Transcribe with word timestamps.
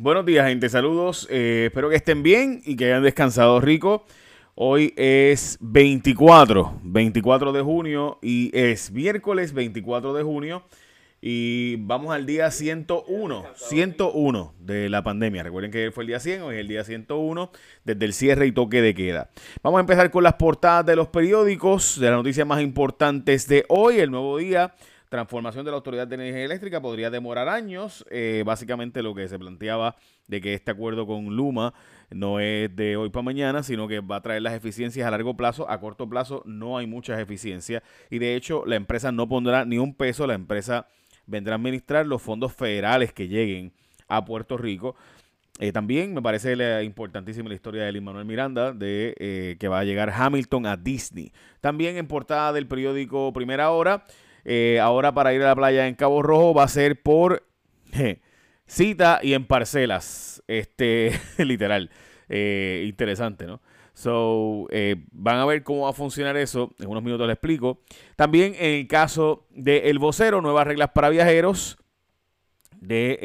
buenos 0.00 0.24
días, 0.24 0.48
gente. 0.48 0.68
Saludos. 0.70 1.28
Eh, 1.30 1.64
espero 1.66 1.90
que 1.90 1.96
estén 1.96 2.22
bien 2.22 2.62
y 2.64 2.76
que 2.76 2.86
hayan 2.86 3.02
descansado 3.02 3.60
rico. 3.60 4.06
Hoy 4.54 4.94
es 4.96 5.58
24, 5.60 6.80
24 6.82 7.52
de 7.52 7.60
junio 7.60 8.18
y 8.22 8.50
es 8.58 8.90
miércoles 8.90 9.52
24 9.52 10.14
de 10.14 10.22
junio 10.22 10.64
y 11.20 11.76
vamos 11.76 12.14
al 12.14 12.24
día 12.24 12.50
101, 12.50 13.44
101 13.54 14.54
de 14.58 14.88
la 14.88 15.02
pandemia. 15.02 15.42
Recuerden 15.42 15.70
que 15.70 15.90
fue 15.92 16.04
el 16.04 16.08
día 16.08 16.20
100, 16.20 16.42
hoy 16.42 16.54
es 16.54 16.60
el 16.60 16.68
día 16.68 16.84
101 16.84 17.52
desde 17.84 18.04
el 18.04 18.12
cierre 18.14 18.46
y 18.46 18.52
toque 18.52 18.80
de 18.80 18.94
queda. 18.94 19.30
Vamos 19.62 19.78
a 19.78 19.80
empezar 19.82 20.10
con 20.10 20.24
las 20.24 20.34
portadas 20.34 20.86
de 20.86 20.96
los 20.96 21.08
periódicos, 21.08 22.00
de 22.00 22.06
las 22.06 22.16
noticias 22.16 22.46
más 22.46 22.62
importantes 22.62 23.46
de 23.48 23.66
hoy, 23.68 23.98
el 23.98 24.10
nuevo 24.10 24.38
día 24.38 24.74
transformación 25.10 25.64
de 25.64 25.72
la 25.72 25.76
Autoridad 25.76 26.06
de 26.06 26.14
Energía 26.14 26.44
Eléctrica 26.44 26.80
podría 26.80 27.10
demorar 27.10 27.48
años. 27.48 28.06
Eh, 28.10 28.42
básicamente 28.46 29.02
lo 29.02 29.14
que 29.14 29.28
se 29.28 29.38
planteaba 29.38 29.96
de 30.28 30.40
que 30.40 30.54
este 30.54 30.70
acuerdo 30.70 31.06
con 31.06 31.36
Luma 31.36 31.74
no 32.10 32.40
es 32.40 32.74
de 32.74 32.96
hoy 32.96 33.10
para 33.10 33.24
mañana, 33.24 33.62
sino 33.62 33.88
que 33.88 34.00
va 34.00 34.16
a 34.16 34.22
traer 34.22 34.40
las 34.40 34.54
eficiencias 34.54 35.06
a 35.06 35.10
largo 35.10 35.36
plazo. 35.36 35.68
A 35.68 35.80
corto 35.80 36.08
plazo 36.08 36.42
no 36.46 36.78
hay 36.78 36.86
muchas 36.86 37.18
eficiencias 37.20 37.82
y 38.08 38.20
de 38.20 38.36
hecho 38.36 38.64
la 38.64 38.76
empresa 38.76 39.10
no 39.12 39.28
pondrá 39.28 39.64
ni 39.64 39.78
un 39.78 39.94
peso, 39.94 40.26
la 40.26 40.34
empresa 40.34 40.86
vendrá 41.26 41.54
a 41.54 41.56
administrar 41.56 42.06
los 42.06 42.22
fondos 42.22 42.52
federales 42.54 43.12
que 43.12 43.28
lleguen 43.28 43.72
a 44.08 44.24
Puerto 44.24 44.56
Rico. 44.56 44.94
Eh, 45.58 45.72
también 45.72 46.14
me 46.14 46.22
parece 46.22 46.84
importantísima 46.84 47.48
la 47.48 47.54
historia 47.54 47.82
de 47.82 47.92
Lin 47.92 48.04
Manuel 48.04 48.24
Miranda, 48.24 48.72
de 48.72 49.14
eh, 49.18 49.56
que 49.58 49.68
va 49.68 49.80
a 49.80 49.84
llegar 49.84 50.10
Hamilton 50.10 50.66
a 50.66 50.76
Disney. 50.76 51.32
También 51.60 51.96
en 51.96 52.06
portada 52.06 52.52
del 52.52 52.66
periódico 52.66 53.32
Primera 53.32 53.70
Hora, 53.70 54.04
eh, 54.44 54.78
ahora 54.80 55.12
para 55.12 55.34
ir 55.34 55.42
a 55.42 55.46
la 55.46 55.56
playa 55.56 55.86
en 55.86 55.94
Cabo 55.94 56.22
Rojo 56.22 56.54
va 56.54 56.64
a 56.64 56.68
ser 56.68 57.02
por 57.02 57.46
cita 58.66 59.20
y 59.22 59.34
en 59.34 59.46
parcelas. 59.46 60.42
Este, 60.46 61.12
literal. 61.38 61.90
Eh, 62.28 62.84
interesante, 62.88 63.46
¿no? 63.46 63.60
So, 63.92 64.66
eh, 64.70 64.96
van 65.12 65.36
a 65.36 65.44
ver 65.44 65.62
cómo 65.62 65.82
va 65.82 65.90
a 65.90 65.92
funcionar 65.92 66.36
eso. 66.36 66.74
En 66.78 66.88
unos 66.88 67.02
minutos 67.02 67.26
les 67.26 67.34
explico. 67.34 67.82
También 68.16 68.54
en 68.58 68.80
el 68.80 68.88
caso 68.88 69.46
del 69.50 69.98
vocero, 69.98 70.40
nuevas 70.40 70.66
reglas 70.66 70.90
para 70.94 71.10
viajeros. 71.10 71.76
De, 72.80 73.18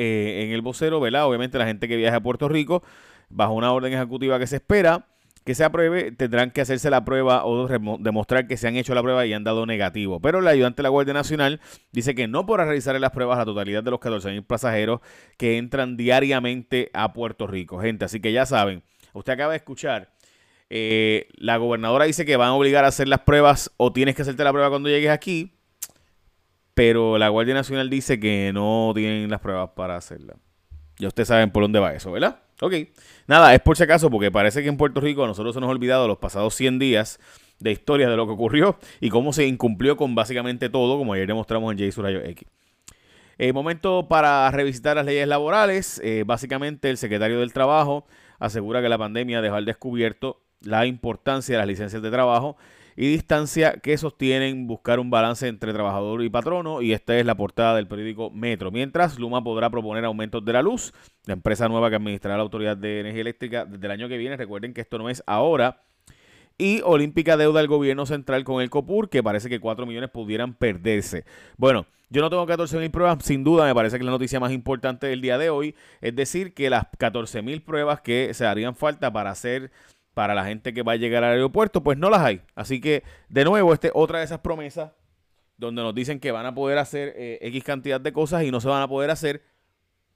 en 0.44 0.52
el 0.52 0.62
vocero, 0.62 1.00
¿verdad? 1.00 1.26
Obviamente 1.26 1.58
la 1.58 1.66
gente 1.66 1.88
que 1.88 1.96
viaja 1.96 2.18
a 2.18 2.22
Puerto 2.22 2.50
Rico, 2.50 2.84
bajo 3.30 3.54
una 3.54 3.72
orden 3.72 3.94
ejecutiva 3.94 4.38
que 4.38 4.48
se 4.48 4.58
espera, 4.58 5.08
que 5.46 5.54
se 5.54 5.64
apruebe, 5.64 6.12
tendrán 6.12 6.50
que 6.50 6.62
hacerse 6.62 6.90
la 6.90 7.06
prueba 7.06 7.46
o 7.46 7.68
demostrar 8.00 8.48
que 8.48 8.58
se 8.58 8.68
han 8.68 8.76
hecho 8.76 8.96
la 8.96 9.04
prueba 9.04 9.28
y 9.28 9.34
han 9.34 9.44
dado 9.44 9.68
negativo. 9.68 10.20
Pero 10.20 10.40
el 10.40 10.48
ayudante 10.48 10.78
de 10.78 10.84
la 10.84 10.90
Guardia 10.90 11.14
Nacional 11.14 11.62
dice 11.92 12.16
que 12.16 12.28
no 12.28 12.48
podrá 12.48 12.66
realizar 12.66 13.00
las 13.00 13.12
pruebas 13.12 13.36
a 13.36 13.42
la 13.42 13.46
totalidad 13.46 13.84
de 13.84 13.92
los 13.92 14.00
14.000 14.00 14.44
pasajeros 14.44 15.02
que 15.38 15.58
entran 15.58 15.98
diariamente 15.98 16.90
a 16.94 17.14
Puerto 17.14 17.46
Rico. 17.46 17.80
Gente, 17.80 18.06
así 18.06 18.20
que 18.20 18.32
ya 18.32 18.48
saben, 18.48 18.82
usted 19.14 19.34
acaba 19.34 19.52
de 19.52 19.58
escuchar, 19.58 20.12
eh, 20.72 21.28
la 21.36 21.58
gobernadora 21.58 22.06
dice 22.06 22.26
que 22.26 22.38
van 22.38 22.50
a 22.50 22.56
obligar 22.56 22.84
a 22.84 22.88
hacer 22.88 23.08
las 23.08 23.20
pruebas 23.20 23.72
o 23.78 23.94
tienes 23.94 24.16
que 24.16 24.24
hacerte 24.24 24.44
la 24.44 24.52
prueba 24.52 24.70
cuando 24.70 24.90
llegues 24.90 25.12
aquí, 25.12 25.54
pero 26.74 27.20
la 27.20 27.30
Guardia 27.30 27.54
Nacional 27.54 27.92
dice 27.92 28.20
que 28.20 28.50
no 28.52 28.94
tienen 28.96 29.30
las 29.30 29.42
pruebas 29.42 29.70
para 29.76 29.96
hacerla. 29.96 30.38
Ya 30.98 31.08
ustedes 31.08 31.28
saben 31.28 31.52
por 31.52 31.62
dónde 31.62 31.80
va 31.80 31.94
eso, 31.94 32.12
¿verdad? 32.12 32.45
Ok. 32.62 32.74
Nada, 33.28 33.54
es 33.54 33.62
por 33.62 33.76
si 33.78 33.84
acaso, 33.84 34.10
porque 34.10 34.32
parece 34.32 34.64
que 34.64 34.70
en 34.70 34.78
Puerto 34.78 35.02
Rico 35.02 35.24
a 35.24 35.28
nosotros 35.28 35.54
se 35.54 35.60
nos 35.60 35.68
ha 35.68 35.72
olvidado 35.72 36.08
los 36.08 36.18
pasados 36.18 36.56
100 36.56 36.80
días 36.80 37.20
de 37.60 37.72
historia 37.72 38.10
de 38.10 38.18
lo 38.18 38.26
que 38.26 38.34
ocurrió 38.34 38.78
y 39.00 39.10
cómo 39.10 39.34
se 39.34 39.46
incumplió 39.46 39.98
con 39.98 40.16
básicamente 40.16 40.70
todo, 40.70 40.98
como 40.98 41.14
ayer 41.14 41.28
demostramos 41.28 41.72
en 41.72 41.80
J 41.80 41.92
Surayo 41.92 42.22
X. 42.22 42.48
Eh, 43.38 43.52
momento 43.52 44.08
para 44.08 44.50
revisitar 44.52 44.96
las 44.96 45.06
leyes 45.06 45.28
laborales. 45.28 46.02
Eh, 46.04 46.24
básicamente, 46.26 46.90
el 46.90 46.98
secretario 46.98 47.40
del 47.40 47.52
Trabajo 47.52 48.06
asegura 48.40 48.82
que 48.82 48.90
la 48.90 48.98
pandemia 48.98 49.42
dejó 49.42 49.56
al 49.56 49.66
descubierto 49.66 50.42
la 50.62 50.86
importancia 50.86 51.56
de 51.56 51.60
las 51.60 51.68
licencias 51.68 52.02
de 52.02 52.12
trabajo 52.12 52.58
y 52.96 53.10
distancia 53.10 53.74
que 53.74 53.98
sostienen 53.98 54.68
buscar 54.68 55.00
un 55.00 55.10
balance 55.10 55.48
entre 55.48 55.74
trabajador 55.74 56.24
y 56.24 56.30
patrono 56.30 56.82
y 56.82 56.94
esta 56.94 57.18
es 57.18 57.26
la 57.26 57.36
portada 57.36 57.76
del 57.76 57.88
periódico 57.88 58.32
Metro. 58.32 58.72
Mientras, 58.72 59.20
Luma 59.20 59.44
podrá 59.44 59.70
proponer 59.70 60.06
aumentos 60.06 60.44
de 60.46 60.54
la 60.54 60.62
luz, 60.62 60.94
la 61.26 61.34
empresa 61.34 61.68
nueva 61.68 61.90
que 61.90 61.98
administrará 61.98 62.38
la 62.38 62.44
Autoridad 62.44 62.78
de 62.78 63.02
Energía 63.02 63.22
Eléctrica 63.22 63.66
desde 63.66 63.86
el 63.86 63.92
año 63.92 64.08
que 64.08 64.18
viene, 64.18 64.38
recuerden 64.38 64.74
que 64.74 64.82
esto 64.82 64.98
no 64.98 65.10
es 65.10 65.24
ahora, 65.28 65.82
y 66.58 66.82
olímpica 66.84 67.36
deuda 67.36 67.60
del 67.60 67.68
gobierno 67.68 68.06
central 68.06 68.46
con 68.46 68.62
el 68.62 68.70
COPUR, 68.70 69.10
que 69.10 69.22
parece 69.22 69.50
que 69.50 69.60
4 69.60 69.86
millones 69.86 70.10
pudieran 70.10 70.54
perderse. 70.54 71.26
Bueno, 71.58 71.86
yo 72.10 72.22
no 72.22 72.30
tengo 72.30 72.46
14 72.46 72.78
mil 72.78 72.92
pruebas, 72.92 73.26
sin 73.26 73.44
duda 73.44 73.66
me 73.66 73.74
parece 73.74 73.98
que 73.98 74.04
la 74.04 74.12
noticia 74.12 74.40
más 74.40 74.52
importante 74.52 75.08
del 75.08 75.22
día 75.22 75.38
de 75.38 75.50
hoy 75.50 75.76
es 76.02 76.16
decir 76.16 76.54
que 76.54 76.70
las 76.70 76.86
14 76.98 77.42
mil 77.42 77.62
pruebas 77.62 78.02
que 78.02 78.34
se 78.34 78.46
harían 78.46 78.76
falta 78.76 79.12
para 79.12 79.32
hacer 79.32 79.72
para 80.16 80.34
la 80.34 80.46
gente 80.46 80.74
que 80.74 80.82
va 80.82 80.94
a 80.94 80.96
llegar 80.96 81.24
al 81.24 81.34
aeropuerto, 81.34 81.84
pues 81.84 81.98
no 82.00 82.10
las 82.10 82.22
hay. 82.22 82.42
Así 82.56 82.82
que, 82.82 83.04
de 83.30 83.44
nuevo, 83.44 83.74
este 83.74 83.92
otra 83.94 84.20
de 84.20 84.26
esas 84.26 84.40
promesas 84.40 84.94
donde 85.58 85.84
nos 85.84 85.94
dicen 85.94 86.20
que 86.20 86.32
van 86.32 86.46
a 86.46 86.56
poder 86.56 86.78
hacer 86.78 87.14
eh, 87.18 87.38
X 87.42 87.64
cantidad 87.64 88.02
de 88.02 88.14
cosas 88.14 88.44
y 88.44 88.50
no 88.50 88.62
se 88.62 88.70
van 88.70 88.82
a 88.82 88.88
poder 88.88 89.12
hacer 89.12 89.44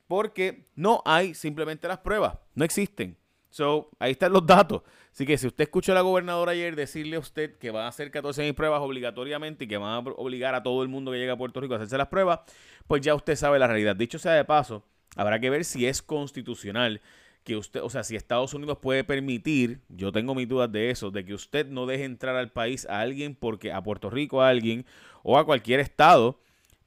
porque 0.08 0.70
no 0.76 1.04
hay 1.06 1.36
simplemente 1.36 1.88
las 1.88 2.00
pruebas, 2.00 2.38
no 2.56 2.66
existen. 2.66 3.18
So, 3.50 3.90
ahí 4.00 4.12
están 4.12 4.32
los 4.32 4.46
datos. 4.46 4.84
Así 5.12 5.26
que 5.26 5.38
si 5.38 5.48
usted 5.48 5.64
escuchó 5.66 5.92
a 5.92 5.96
la 5.96 6.02
gobernadora 6.02 6.54
ayer 6.54 6.76
decirle 6.76 7.18
a 7.18 7.20
usted 7.20 7.58
que 7.58 7.72
van 7.72 7.84
a 7.84 7.88
hacer 7.90 8.10
14.000 8.10 8.54
pruebas 8.54 8.80
obligatoriamente 8.81 9.66
y 9.66 9.68
que 9.68 9.78
van 9.78 9.92
a 9.92 10.00
obligar 10.00 10.56
a 10.56 10.64
todo 10.64 10.81
el 10.81 10.88
mundo 10.88 11.12
que 11.12 11.18
llega 11.18 11.34
a 11.34 11.38
Puerto 11.38 11.60
Rico 11.60 11.74
a 11.74 11.78
hacerse 11.78 11.98
las 11.98 12.08
pruebas, 12.08 12.40
pues 12.88 13.02
ya 13.02 13.16
usted 13.16 13.36
sabe 13.36 13.60
la 13.60 13.68
realidad. 13.68 13.96
Dicho 13.96 14.18
sea 14.18 14.34
de 14.34 14.46
paso, 14.46 14.86
habrá 15.18 15.40
que 15.40 15.50
ver 15.50 15.66
si 15.66 15.86
es 15.88 16.02
constitucional 16.02 17.02
que 17.50 17.58
usted, 17.58 17.82
o 17.82 17.90
sea, 17.90 18.04
si 18.04 18.16
Estados 18.16 18.54
Unidos 18.54 18.78
puede 18.78 19.04
permitir, 19.04 19.80
yo 19.90 20.12
tengo 20.12 20.36
mis 20.36 20.48
dudas 20.48 20.72
de 20.72 20.92
eso, 20.92 21.10
de 21.10 21.26
que 21.26 21.34
usted 21.34 21.66
no 21.66 21.88
deje 21.88 22.04
entrar 22.04 22.36
al 22.36 22.52
país 22.52 22.86
a 22.88 23.00
alguien 23.00 23.34
porque 23.34 23.74
a 23.74 23.82
Puerto 23.82 24.12
Rico 24.12 24.44
a 24.44 24.50
alguien 24.50 24.86
o 25.24 25.36
a 25.40 25.46
cualquier 25.48 25.80
estado 25.80 26.40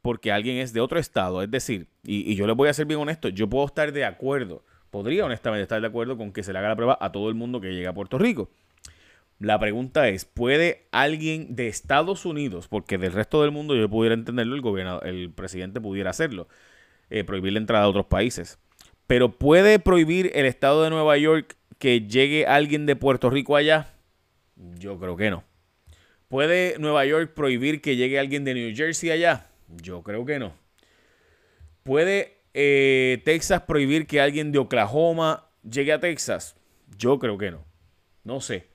porque 0.02 0.30
alguien 0.30 0.58
es 0.58 0.72
de 0.72 0.80
otro 0.80 1.00
estado. 1.00 1.42
Es 1.42 1.50
decir, 1.50 1.88
y, 2.04 2.36
yo 2.36 2.46
les 2.46 2.54
voy 2.54 2.68
a 2.68 2.74
ser 2.74 2.86
bien 2.86 3.00
honesto, 3.00 3.28
yo 3.28 3.48
puedo 3.48 3.66
estar 3.66 3.90
de 3.90 4.04
acuerdo, 4.04 4.64
podría 4.92 5.24
honestamente 5.24 5.62
estar 5.62 5.80
de 5.80 5.86
acuerdo 5.88 6.16
con 6.16 6.32
que 6.32 6.44
se 6.44 6.52
le 6.52 6.60
haga 6.60 6.68
la 6.68 6.76
prueba 6.76 6.96
a 7.00 7.10
todo 7.10 7.28
el 7.28 7.34
mundo 7.34 7.60
que 7.60 7.72
llega 7.72 7.90
a 7.90 7.94
Puerto 7.94 8.16
Rico. 8.16 8.48
La 9.40 9.58
pregunta 9.58 10.08
es, 10.10 10.24
¿puede 10.26 10.86
alguien 10.92 11.56
de 11.56 11.66
Estados 11.66 12.24
Unidos, 12.24 12.68
porque 12.68 12.98
del 12.98 13.12
resto 13.12 13.42
del 13.42 13.50
mundo 13.50 13.74
yo 13.74 13.88
pudiera 13.88 14.14
entenderlo, 14.14 14.54
el 14.54 14.60
gobierno, 14.60 15.00
el 15.00 15.32
presidente 15.32 15.80
pudiera 15.80 16.10
hacerlo, 16.10 16.46
eh, 17.10 17.24
prohibir 17.24 17.54
la 17.54 17.58
entrada 17.58 17.86
a 17.86 17.88
otros 17.88 18.06
países? 18.06 18.60
Pero 19.06 19.32
¿puede 19.32 19.78
prohibir 19.78 20.30
el 20.34 20.46
estado 20.46 20.82
de 20.84 20.90
Nueva 20.90 21.16
York 21.18 21.56
que 21.78 22.02
llegue 22.02 22.46
alguien 22.46 22.86
de 22.86 22.96
Puerto 22.96 23.30
Rico 23.30 23.56
allá? 23.56 23.92
Yo 24.78 24.98
creo 24.98 25.16
que 25.16 25.30
no. 25.30 25.44
¿Puede 26.28 26.78
Nueva 26.78 27.04
York 27.04 27.32
prohibir 27.34 27.82
que 27.82 27.96
llegue 27.96 28.18
alguien 28.18 28.44
de 28.44 28.54
New 28.54 28.74
Jersey 28.74 29.10
allá? 29.10 29.48
Yo 29.68 30.02
creo 30.02 30.24
que 30.24 30.38
no. 30.38 30.54
¿Puede 31.82 32.38
eh, 32.54 33.20
Texas 33.24 33.62
prohibir 33.62 34.06
que 34.06 34.20
alguien 34.20 34.52
de 34.52 34.58
Oklahoma 34.58 35.48
llegue 35.68 35.92
a 35.92 36.00
Texas? 36.00 36.56
Yo 36.96 37.18
creo 37.18 37.36
que 37.36 37.50
no. 37.50 37.64
No 38.24 38.40
sé. 38.40 38.66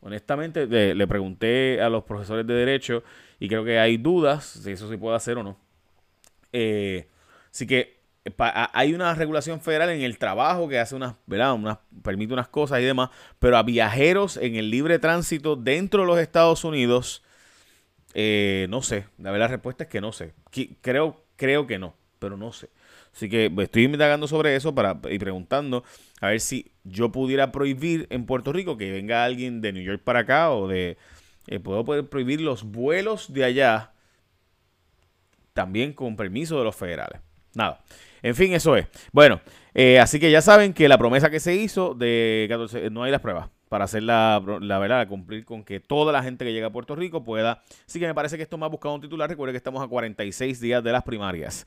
Honestamente, 0.00 0.66
le, 0.66 1.06
pregunté 1.06 1.80
a 1.80 1.90
los 1.90 2.04
profesores 2.04 2.46
de 2.46 2.54
Derecho 2.54 3.02
y 3.38 3.48
creo 3.48 3.64
que 3.64 3.78
hay 3.78 3.98
dudas 3.98 4.44
si 4.44 4.72
eso 4.72 4.88
se 4.88 4.98
puede 4.98 5.16
hacer 5.16 5.36
o 5.38 5.42
no. 5.42 5.58
Eh, 6.52 7.06
así 7.50 7.66
que 7.66 7.99
hay 8.38 8.94
una 8.94 9.14
regulación 9.14 9.60
federal 9.60 9.90
en 9.90 10.02
el 10.02 10.18
trabajo 10.18 10.68
que 10.68 10.78
hace 10.78 10.94
unas, 10.94 11.14
¿verdad? 11.26 11.54
Unas, 11.54 11.78
permite 12.02 12.32
unas 12.32 12.48
cosas 12.48 12.80
y 12.80 12.84
demás, 12.84 13.10
pero 13.38 13.56
a 13.56 13.62
viajeros 13.62 14.36
en 14.36 14.56
el 14.56 14.70
libre 14.70 14.98
tránsito 14.98 15.56
dentro 15.56 16.02
de 16.02 16.06
los 16.06 16.18
Estados 16.18 16.64
Unidos, 16.64 17.22
eh, 18.14 18.66
no 18.70 18.82
sé. 18.82 19.06
La 19.18 19.30
verdad, 19.30 19.46
la 19.46 19.52
respuesta 19.52 19.84
es 19.84 19.90
que 19.90 20.00
no 20.00 20.12
sé. 20.12 20.32
Creo, 20.80 21.24
creo 21.36 21.66
que 21.66 21.78
no, 21.78 21.94
pero 22.18 22.36
no 22.36 22.52
sé. 22.52 22.68
Así 23.14 23.28
que 23.28 23.52
estoy 23.58 23.84
indagando 23.84 24.28
sobre 24.28 24.54
eso 24.56 24.74
para, 24.74 25.00
y 25.10 25.18
preguntando 25.18 25.84
a 26.20 26.28
ver 26.28 26.40
si 26.40 26.70
yo 26.84 27.10
pudiera 27.10 27.50
prohibir 27.50 28.06
en 28.10 28.26
Puerto 28.26 28.52
Rico 28.52 28.76
que 28.76 28.92
venga 28.92 29.24
alguien 29.24 29.60
de 29.60 29.72
New 29.72 29.82
York 29.82 30.02
para 30.02 30.20
acá 30.20 30.50
o 30.50 30.68
de... 30.68 30.96
Eh, 31.46 31.58
puedo 31.58 31.84
prohibir 31.84 32.40
los 32.40 32.62
vuelos 32.62 33.32
de 33.32 33.44
allá 33.44 33.92
también 35.52 35.92
con 35.92 36.16
permiso 36.16 36.58
de 36.58 36.64
los 36.64 36.76
federales. 36.76 37.20
Nada. 37.54 37.80
En 38.22 38.34
fin, 38.34 38.52
eso 38.52 38.76
es. 38.76 38.86
Bueno, 39.12 39.40
eh, 39.74 39.98
así 39.98 40.18
que 40.20 40.30
ya 40.30 40.42
saben 40.42 40.72
que 40.72 40.88
la 40.88 40.98
promesa 40.98 41.30
que 41.30 41.40
se 41.40 41.54
hizo 41.54 41.94
de 41.94 42.46
14, 42.48 42.90
no 42.90 43.02
hay 43.02 43.10
las 43.10 43.20
pruebas 43.20 43.48
para 43.68 43.84
hacer 43.84 44.02
la, 44.02 44.42
la 44.60 44.78
verdad, 44.80 45.06
cumplir 45.06 45.44
con 45.44 45.62
que 45.62 45.78
toda 45.78 46.12
la 46.12 46.22
gente 46.22 46.44
que 46.44 46.52
llega 46.52 46.66
a 46.66 46.72
Puerto 46.72 46.96
Rico 46.96 47.22
pueda. 47.22 47.62
Así 47.86 48.00
que 48.00 48.06
me 48.06 48.14
parece 48.14 48.36
que 48.36 48.42
esto 48.42 48.58
me 48.58 48.66
ha 48.66 48.68
buscado 48.68 48.96
un 48.96 49.00
titular. 49.00 49.30
Recuerde 49.30 49.52
que 49.52 49.58
estamos 49.58 49.82
a 49.82 49.86
46 49.86 50.60
días 50.60 50.82
de 50.82 50.90
las 50.90 51.04
primarias. 51.04 51.64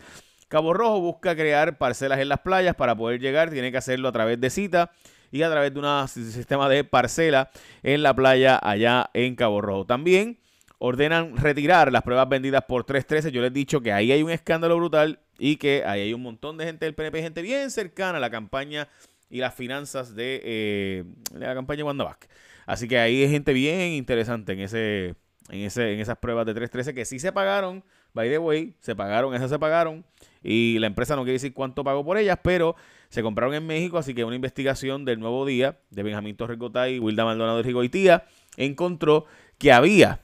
Cabo 0.49 0.73
Rojo 0.73 0.99
busca 0.99 1.35
crear 1.35 1.77
parcelas 1.77 2.19
en 2.19 2.29
las 2.29 2.41
playas 2.41 2.75
para 2.75 2.95
poder 2.95 3.21
llegar. 3.21 3.49
Tiene 3.49 3.71
que 3.71 3.77
hacerlo 3.77 4.09
a 4.09 4.11
través 4.11 4.39
de 4.39 4.49
cita 4.49 4.91
y 5.31 5.41
a 5.41 5.49
través 5.49 5.73
de 5.73 5.79
un 5.79 6.07
sistema 6.07 6.69
de 6.69 6.83
parcela 6.83 7.49
en 7.81 8.03
la 8.03 8.13
playa 8.13 8.59
allá 8.61 9.09
en 9.13 9.35
Cabo 9.35 9.61
Rojo. 9.61 9.85
También 9.85 10.37
ordenan 10.77 11.37
retirar 11.37 11.91
las 11.91 12.03
pruebas 12.03 12.27
vendidas 12.29 12.65
por 12.67 12.83
313. 12.83 13.31
Yo 13.31 13.41
les 13.41 13.49
he 13.49 13.53
dicho 13.53 13.81
que 13.81 13.93
ahí 13.93 14.11
hay 14.11 14.21
un 14.21 14.29
escándalo 14.29 14.75
brutal 14.75 15.21
y 15.39 15.57
que 15.57 15.83
ahí 15.85 16.01
hay 16.01 16.13
un 16.13 16.21
montón 16.21 16.57
de 16.57 16.65
gente 16.65 16.85
del 16.85 16.95
PNP, 16.95 17.21
gente 17.21 17.41
bien 17.41 17.71
cercana 17.71 18.17
a 18.17 18.21
la 18.21 18.29
campaña 18.29 18.87
y 19.29 19.39
las 19.39 19.53
finanzas 19.53 20.15
de, 20.15 20.41
eh, 20.43 21.03
la 21.33 21.53
campaña 21.53 21.83
Wanda 21.83 22.17
Así 22.65 22.87
que 22.87 22.99
ahí 22.99 23.23
hay 23.23 23.29
gente 23.29 23.51
bien 23.51 23.91
interesante 23.93 24.53
en 24.53 24.59
ese, 24.59 25.15
en 25.49 25.61
ese, 25.61 25.93
en 25.93 25.99
esas 25.99 26.17
pruebas 26.17 26.45
de 26.45 26.53
313 26.53 26.93
que 26.93 27.05
sí 27.05 27.19
se 27.19 27.31
pagaron, 27.31 27.83
by 28.13 28.29
the 28.29 28.37
way, 28.37 28.75
se 28.79 28.95
pagaron, 28.95 29.33
esas 29.33 29.49
se 29.49 29.59
pagaron 29.59 30.05
y 30.43 30.77
la 30.79 30.87
empresa 30.87 31.15
no 31.15 31.23
quiere 31.23 31.33
decir 31.33 31.53
cuánto 31.53 31.83
pagó 31.83 32.05
por 32.05 32.17
ellas, 32.17 32.37
pero 32.41 32.75
se 33.09 33.21
compraron 33.21 33.53
en 33.55 33.65
México, 33.65 33.97
así 33.97 34.13
que 34.13 34.23
una 34.23 34.35
investigación 34.35 35.03
del 35.03 35.19
Nuevo 35.19 35.45
Día 35.45 35.79
de 35.89 36.03
Benjamín 36.03 36.35
Torrecotay 36.35 36.95
y 36.95 36.99
Wilda 36.99 37.25
Maldonado 37.25 37.57
de 37.57 37.63
Rigoitía 37.63 38.25
encontró 38.55 39.25
que 39.57 39.71
había 39.71 40.19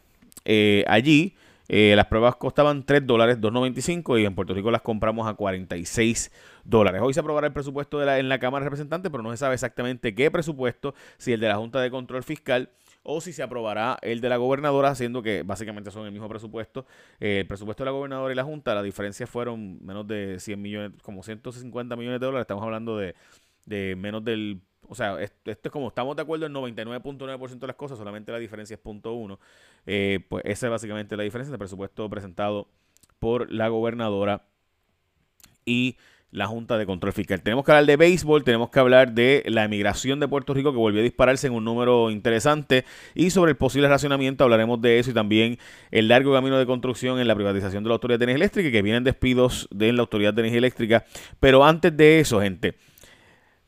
eh, 0.45 0.85
allí 0.87 1.35
eh, 1.69 1.93
las 1.95 2.07
pruebas 2.07 2.35
costaban 2.35 2.83
3 2.83 3.05
dólares, 3.05 3.39
2.95 3.39 4.19
y 4.19 4.25
en 4.25 4.33
Puerto 4.33 4.55
Rico 4.55 4.71
las 4.71 4.81
compramos 4.81 5.27
a 5.27 5.35
46 5.35 6.31
dólares. 6.63 6.99
Hoy 7.03 7.13
se 7.13 7.19
aprobará 7.19 7.45
el 7.45 7.53
presupuesto 7.53 7.99
de 7.99 8.07
la, 8.07 8.17
en 8.17 8.27
la 8.27 8.39
Cámara 8.39 8.63
de 8.63 8.69
Representantes, 8.69 9.11
pero 9.11 9.21
no 9.21 9.29
se 9.29 9.37
sabe 9.37 9.53
exactamente 9.53 10.15
qué 10.15 10.31
presupuesto, 10.31 10.95
si 11.19 11.31
el 11.31 11.39
de 11.39 11.47
la 11.47 11.57
Junta 11.57 11.79
de 11.79 11.91
Control 11.91 12.23
Fiscal 12.23 12.71
o 13.03 13.21
si 13.21 13.33
se 13.33 13.43
aprobará 13.43 13.99
el 14.01 14.19
de 14.19 14.29
la 14.29 14.37
gobernadora, 14.37 14.95
siendo 14.95 15.21
que 15.21 15.43
básicamente 15.43 15.91
son 15.91 16.07
el 16.07 16.11
mismo 16.11 16.27
presupuesto. 16.27 16.87
Eh, 17.19 17.41
el 17.41 17.47
presupuesto 17.47 17.83
de 17.83 17.85
la 17.85 17.91
gobernadora 17.91 18.33
y 18.33 18.35
la 18.35 18.43
Junta, 18.43 18.73
la 18.73 18.81
diferencia 18.81 19.27
fueron 19.27 19.83
menos 19.85 20.07
de 20.07 20.39
100 20.39 20.61
millones, 20.61 20.91
como 21.03 21.21
150 21.21 21.95
millones 21.95 22.19
de 22.19 22.25
dólares. 22.25 22.43
Estamos 22.43 22.63
hablando 22.63 22.97
de, 22.97 23.13
de 23.65 23.95
menos 23.95 24.23
del 24.23 24.61
o 24.87 24.95
sea, 24.95 25.19
esto, 25.21 25.51
es 25.51 25.59
como 25.71 25.89
estamos 25.89 26.15
de 26.15 26.21
acuerdo 26.23 26.45
en 26.45 26.53
99.9% 26.53 27.59
de 27.59 27.67
las 27.67 27.75
cosas, 27.75 27.97
solamente 27.97 28.31
la 28.31 28.39
diferencia 28.39 28.75
es 28.75 28.83
.1. 28.83 29.37
Eh, 29.85 30.19
pues 30.27 30.43
esa 30.45 30.67
es 30.67 30.71
básicamente 30.71 31.15
la 31.15 31.23
diferencia 31.23 31.51
del 31.51 31.59
presupuesto 31.59 32.09
presentado 32.09 32.67
por 33.19 33.51
la 33.51 33.67
gobernadora 33.67 34.45
y 35.65 35.97
la 36.31 36.47
Junta 36.47 36.77
de 36.77 36.85
Control 36.85 37.13
Fiscal. 37.13 37.41
Tenemos 37.41 37.65
que 37.65 37.71
hablar 37.71 37.85
de 37.85 37.97
béisbol, 37.97 38.43
tenemos 38.43 38.69
que 38.69 38.79
hablar 38.79 39.13
de 39.13 39.43
la 39.47 39.63
emigración 39.63 40.19
de 40.19 40.27
Puerto 40.27 40.53
Rico 40.53 40.71
que 40.71 40.77
volvió 40.77 41.01
a 41.01 41.03
dispararse 41.03 41.47
en 41.47 41.53
un 41.53 41.65
número 41.65 42.11
interesante 42.11 42.85
y 43.15 43.31
sobre 43.31 43.51
el 43.51 43.57
posible 43.57 43.87
racionamiento 43.87 44.43
hablaremos 44.43 44.79
de 44.81 44.99
eso 44.99 45.11
y 45.11 45.13
también 45.13 45.57
el 45.91 46.07
largo 46.07 46.33
camino 46.33 46.57
de 46.57 46.67
construcción 46.67 47.19
en 47.19 47.27
la 47.27 47.35
privatización 47.35 47.83
de 47.83 47.89
la 47.89 47.95
Autoridad 47.95 48.19
de 48.19 48.25
Energía 48.25 48.43
Eléctrica 48.43 48.71
que 48.71 48.81
vienen 48.81 49.03
despidos 49.03 49.67
de 49.71 49.91
la 49.91 50.01
Autoridad 50.01 50.33
de 50.33 50.41
Energía 50.41 50.59
Eléctrica. 50.59 51.05
Pero 51.39 51.63
antes 51.63 51.95
de 51.95 52.19
eso, 52.19 52.41
gente, 52.41 52.75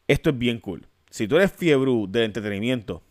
esto 0.08 0.30
es 0.30 0.38
bien 0.38 0.60
cool 0.60 0.86
si 1.12 1.28
tú 1.28 1.36
eres 1.36 1.52
fiebre 1.52 1.92
del 2.08 2.24
entretenimiento, 2.24 3.04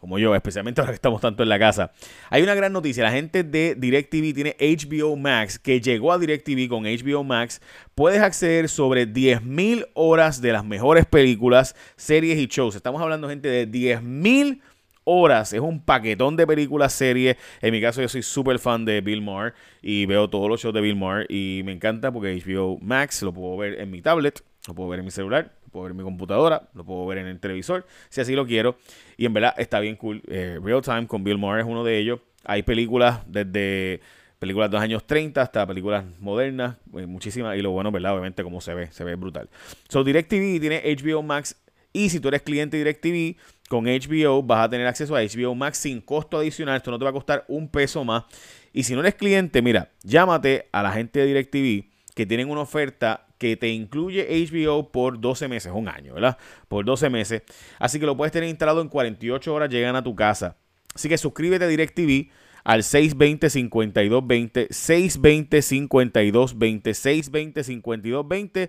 como 0.00 0.18
yo, 0.18 0.34
especialmente 0.34 0.80
ahora 0.80 0.92
que 0.92 0.96
estamos 0.96 1.20
tanto 1.20 1.42
en 1.42 1.48
la 1.48 1.58
casa. 1.58 1.92
Hay 2.30 2.42
una 2.42 2.54
gran 2.54 2.72
noticia, 2.72 3.02
la 3.02 3.10
gente 3.10 3.42
de 3.42 3.74
DirecTV 3.74 4.34
tiene 4.34 4.56
HBO 4.58 5.16
Max, 5.16 5.58
que 5.58 5.80
llegó 5.80 6.12
a 6.12 6.18
DirecTV 6.18 6.68
con 6.68 6.84
HBO 6.84 7.24
Max. 7.24 7.60
Puedes 7.94 8.20
acceder 8.22 8.68
sobre 8.68 9.06
10.000 9.06 9.88
horas 9.94 10.40
de 10.40 10.52
las 10.52 10.64
mejores 10.64 11.06
películas, 11.06 11.74
series 11.96 12.38
y 12.38 12.46
shows. 12.46 12.76
Estamos 12.76 13.02
hablando, 13.02 13.28
gente, 13.28 13.48
de 13.48 13.68
10.000 13.68 14.60
horas. 15.04 15.52
Es 15.52 15.60
un 15.60 15.82
paquetón 15.84 16.36
de 16.36 16.46
películas, 16.46 16.92
series. 16.92 17.36
En 17.60 17.72
mi 17.72 17.80
caso, 17.80 18.00
yo 18.00 18.08
soy 18.08 18.22
súper 18.22 18.58
fan 18.58 18.84
de 18.84 19.00
Bill 19.00 19.20
Maher 19.20 19.54
y 19.82 20.06
veo 20.06 20.30
todos 20.30 20.48
los 20.48 20.60
shows 20.60 20.74
de 20.74 20.80
Bill 20.80 20.96
Maher 20.96 21.26
y 21.28 21.62
me 21.64 21.72
encanta 21.72 22.10
porque 22.10 22.42
HBO 22.42 22.78
Max 22.80 23.22
lo 23.22 23.32
puedo 23.32 23.56
ver 23.56 23.80
en 23.80 23.90
mi 23.90 24.00
tablet, 24.00 24.42
lo 24.66 24.74
puedo 24.74 24.88
ver 24.88 25.00
en 25.00 25.04
mi 25.04 25.10
celular 25.10 25.57
puedo 25.68 25.84
ver 25.84 25.94
mi 25.94 26.02
computadora, 26.02 26.68
lo 26.74 26.84
puedo 26.84 27.06
ver 27.06 27.18
en 27.18 27.26
el 27.26 27.40
televisor, 27.40 27.86
si 28.08 28.20
así 28.20 28.34
lo 28.34 28.46
quiero. 28.46 28.76
Y 29.16 29.26
en 29.26 29.34
verdad 29.34 29.54
está 29.58 29.80
bien 29.80 29.96
cool. 29.96 30.22
Eh, 30.28 30.58
Real 30.62 30.82
Time 30.82 31.06
con 31.06 31.24
Bill 31.24 31.38
Maher 31.38 31.60
es 31.60 31.66
uno 31.66 31.84
de 31.84 31.98
ellos. 31.98 32.20
Hay 32.44 32.62
películas 32.62 33.20
desde 33.26 34.00
películas 34.38 34.70
de 34.70 34.76
los 34.76 34.82
años 34.82 35.06
30 35.06 35.42
hasta 35.42 35.66
películas 35.66 36.04
modernas, 36.20 36.76
eh, 36.96 37.06
muchísimas. 37.06 37.56
Y 37.56 37.62
lo 37.62 37.70
bueno, 37.70 37.90
¿verdad? 37.90 38.12
Obviamente, 38.12 38.42
como 38.42 38.60
se 38.60 38.74
ve, 38.74 38.90
se 38.92 39.04
ve 39.04 39.14
brutal. 39.14 39.48
So, 39.88 40.04
DirecTV 40.04 40.60
tiene 40.60 40.82
HBO 40.84 41.22
Max. 41.22 41.56
Y 41.92 42.10
si 42.10 42.20
tú 42.20 42.28
eres 42.28 42.42
cliente 42.42 42.76
de 42.76 42.84
DirecTV, 42.84 43.36
con 43.68 43.84
HBO 43.84 44.42
vas 44.42 44.64
a 44.64 44.70
tener 44.70 44.86
acceso 44.86 45.16
a 45.16 45.22
HBO 45.22 45.54
Max 45.54 45.78
sin 45.78 46.00
costo 46.00 46.38
adicional. 46.38 46.76
Esto 46.76 46.90
no 46.90 46.98
te 46.98 47.04
va 47.04 47.10
a 47.10 47.14
costar 47.14 47.44
un 47.48 47.68
peso 47.68 48.04
más. 48.04 48.24
Y 48.72 48.84
si 48.84 48.94
no 48.94 49.00
eres 49.00 49.14
cliente, 49.14 49.62
mira, 49.62 49.90
llámate 50.02 50.68
a 50.72 50.82
la 50.82 50.92
gente 50.92 51.20
de 51.20 51.26
DirecTV 51.26 51.88
que 52.14 52.26
tienen 52.26 52.50
una 52.50 52.60
oferta 52.60 53.27
que 53.38 53.56
te 53.56 53.68
incluye 53.68 54.26
HBO 54.28 54.90
por 54.90 55.20
12 55.20 55.48
meses, 55.48 55.72
un 55.74 55.88
año, 55.88 56.14
¿verdad? 56.14 56.38
Por 56.68 56.84
12 56.84 57.10
meses. 57.10 57.42
Así 57.78 57.98
que 57.98 58.06
lo 58.06 58.16
puedes 58.16 58.32
tener 58.32 58.48
instalado 58.48 58.80
en 58.82 58.88
48 58.88 59.54
horas, 59.54 59.70
llegan 59.70 59.96
a 59.96 60.02
tu 60.02 60.14
casa. 60.14 60.56
Así 60.94 61.08
que 61.08 61.16
suscríbete 61.16 61.64
a 61.64 61.68
DirecTV 61.68 62.28
al 62.64 62.82
620-5220, 62.82 64.68
620-5220, 64.68 67.54
620-5220 67.54 68.68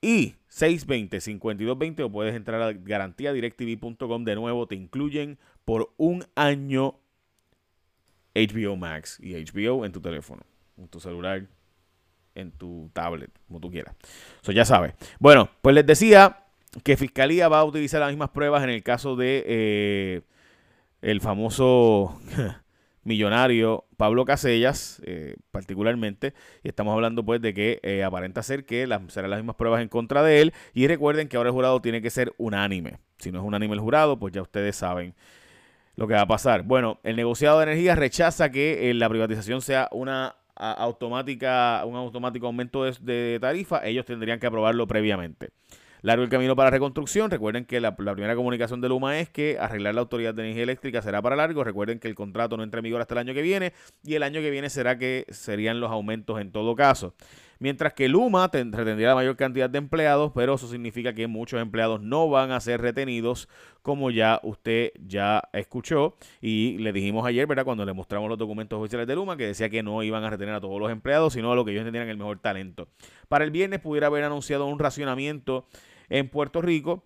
y 0.00 0.34
620-5220 0.50 2.04
o 2.04 2.12
puedes 2.12 2.36
entrar 2.36 2.62
a 2.62 2.72
garantiadirectv.com 2.72 4.24
de 4.24 4.34
nuevo, 4.34 4.68
te 4.68 4.74
incluyen 4.74 5.38
por 5.64 5.94
un 5.96 6.26
año 6.36 7.00
HBO 8.34 8.76
Max 8.76 9.18
y 9.20 9.34
HBO 9.34 9.84
en 9.84 9.92
tu 9.92 10.00
teléfono, 10.00 10.42
en 10.76 10.88
tu 10.88 11.00
celular, 11.00 11.48
en 12.34 12.52
tu 12.52 12.90
tablet, 12.92 13.30
como 13.46 13.60
tú 13.60 13.70
quieras. 13.70 13.94
Eso 14.42 14.52
ya 14.52 14.64
sabes. 14.64 14.94
Bueno, 15.18 15.48
pues 15.62 15.74
les 15.74 15.86
decía 15.86 16.44
que 16.82 16.96
Fiscalía 16.96 17.48
va 17.48 17.60
a 17.60 17.64
utilizar 17.64 18.00
las 18.00 18.10
mismas 18.10 18.30
pruebas 18.30 18.64
en 18.64 18.70
el 18.70 18.82
caso 18.82 19.16
de 19.16 19.44
eh, 19.46 20.20
el 21.02 21.20
famoso 21.20 22.20
millonario 23.04 23.84
Pablo 23.96 24.24
Casellas, 24.24 25.00
eh, 25.04 25.36
particularmente, 25.50 26.34
y 26.62 26.68
estamos 26.68 26.94
hablando 26.94 27.24
pues 27.24 27.40
de 27.40 27.54
que 27.54 27.80
eh, 27.82 28.02
aparenta 28.02 28.42
ser 28.42 28.64
que 28.64 28.88
serán 29.08 29.30
las 29.30 29.38
mismas 29.38 29.56
pruebas 29.56 29.82
en 29.82 29.88
contra 29.88 30.22
de 30.22 30.40
él, 30.40 30.52
y 30.72 30.86
recuerden 30.88 31.28
que 31.28 31.36
ahora 31.36 31.50
el 31.50 31.54
jurado 31.54 31.80
tiene 31.80 32.02
que 32.02 32.10
ser 32.10 32.32
unánime. 32.38 32.98
Si 33.18 33.30
no 33.30 33.38
es 33.38 33.44
unánime 33.44 33.74
el 33.74 33.80
jurado, 33.80 34.18
pues 34.18 34.32
ya 34.32 34.42
ustedes 34.42 34.76
saben 34.76 35.14
lo 35.96 36.08
que 36.08 36.14
va 36.14 36.22
a 36.22 36.26
pasar. 36.26 36.64
Bueno, 36.64 36.98
el 37.04 37.14
negociado 37.14 37.58
de 37.58 37.64
energía 37.64 37.94
rechaza 37.94 38.50
que 38.50 38.92
la 38.94 39.08
privatización 39.08 39.60
sea 39.60 39.88
una 39.92 40.34
automática, 40.56 41.82
un 41.84 41.96
automático 41.96 42.46
aumento 42.46 42.84
de, 42.84 43.38
tarifa, 43.40 43.84
ellos 43.86 44.04
tendrían 44.04 44.38
que 44.38 44.46
aprobarlo 44.46 44.86
previamente. 44.86 45.50
Largo 46.02 46.22
el 46.22 46.28
camino 46.28 46.54
para 46.54 46.68
reconstrucción. 46.68 47.30
Recuerden 47.30 47.64
que 47.64 47.80
la, 47.80 47.96
primera 47.96 48.36
comunicación 48.36 48.82
de 48.82 48.90
Luma 48.90 49.18
es 49.20 49.30
que 49.30 49.56
arreglar 49.58 49.94
la 49.94 50.02
Autoridad 50.02 50.34
de 50.34 50.42
Energía 50.42 50.64
Eléctrica 50.64 51.00
será 51.00 51.22
para 51.22 51.34
largo. 51.34 51.64
Recuerden 51.64 51.98
que 51.98 52.08
el 52.08 52.14
contrato 52.14 52.58
no 52.58 52.62
entra 52.62 52.80
en 52.80 52.84
vigor 52.84 53.00
hasta 53.00 53.14
el 53.14 53.18
año 53.18 53.32
que 53.32 53.40
viene 53.40 53.72
y 54.02 54.14
el 54.14 54.22
año 54.22 54.42
que 54.42 54.50
viene 54.50 54.68
será 54.68 54.98
que 54.98 55.24
serían 55.30 55.80
los 55.80 55.90
aumentos 55.90 56.38
en 56.42 56.52
todo 56.52 56.76
caso. 56.76 57.14
Mientras 57.64 57.94
que 57.94 58.10
Luma 58.10 58.50
retendría 58.52 59.08
la 59.08 59.14
mayor 59.14 59.38
cantidad 59.38 59.70
de 59.70 59.78
empleados, 59.78 60.32
pero 60.34 60.56
eso 60.56 60.68
significa 60.68 61.14
que 61.14 61.26
muchos 61.26 61.62
empleados 61.62 62.02
no 62.02 62.28
van 62.28 62.50
a 62.50 62.60
ser 62.60 62.82
retenidos, 62.82 63.48
como 63.80 64.10
ya 64.10 64.38
usted 64.42 64.92
ya 65.02 65.48
escuchó. 65.54 66.18
Y 66.42 66.76
le 66.76 66.92
dijimos 66.92 67.24
ayer, 67.24 67.46
¿verdad? 67.46 67.64
Cuando 67.64 67.86
le 67.86 67.94
mostramos 67.94 68.28
los 68.28 68.36
documentos 68.36 68.78
oficiales 68.78 69.06
de 69.06 69.14
Luma, 69.14 69.38
que 69.38 69.46
decía 69.46 69.70
que 69.70 69.82
no 69.82 70.02
iban 70.02 70.22
a 70.24 70.28
retener 70.28 70.54
a 70.54 70.60
todos 70.60 70.78
los 70.78 70.90
empleados, 70.90 71.32
sino 71.32 71.50
a 71.50 71.56
los 71.56 71.64
que 71.64 71.70
ellos 71.70 71.80
entendieran 71.80 72.10
el 72.10 72.18
mejor 72.18 72.38
talento. 72.38 72.86
Para 73.28 73.46
el 73.46 73.50
viernes 73.50 73.80
pudiera 73.80 74.08
haber 74.08 74.24
anunciado 74.24 74.66
un 74.66 74.78
racionamiento 74.78 75.66
en 76.10 76.28
Puerto 76.28 76.60
Rico. 76.60 77.02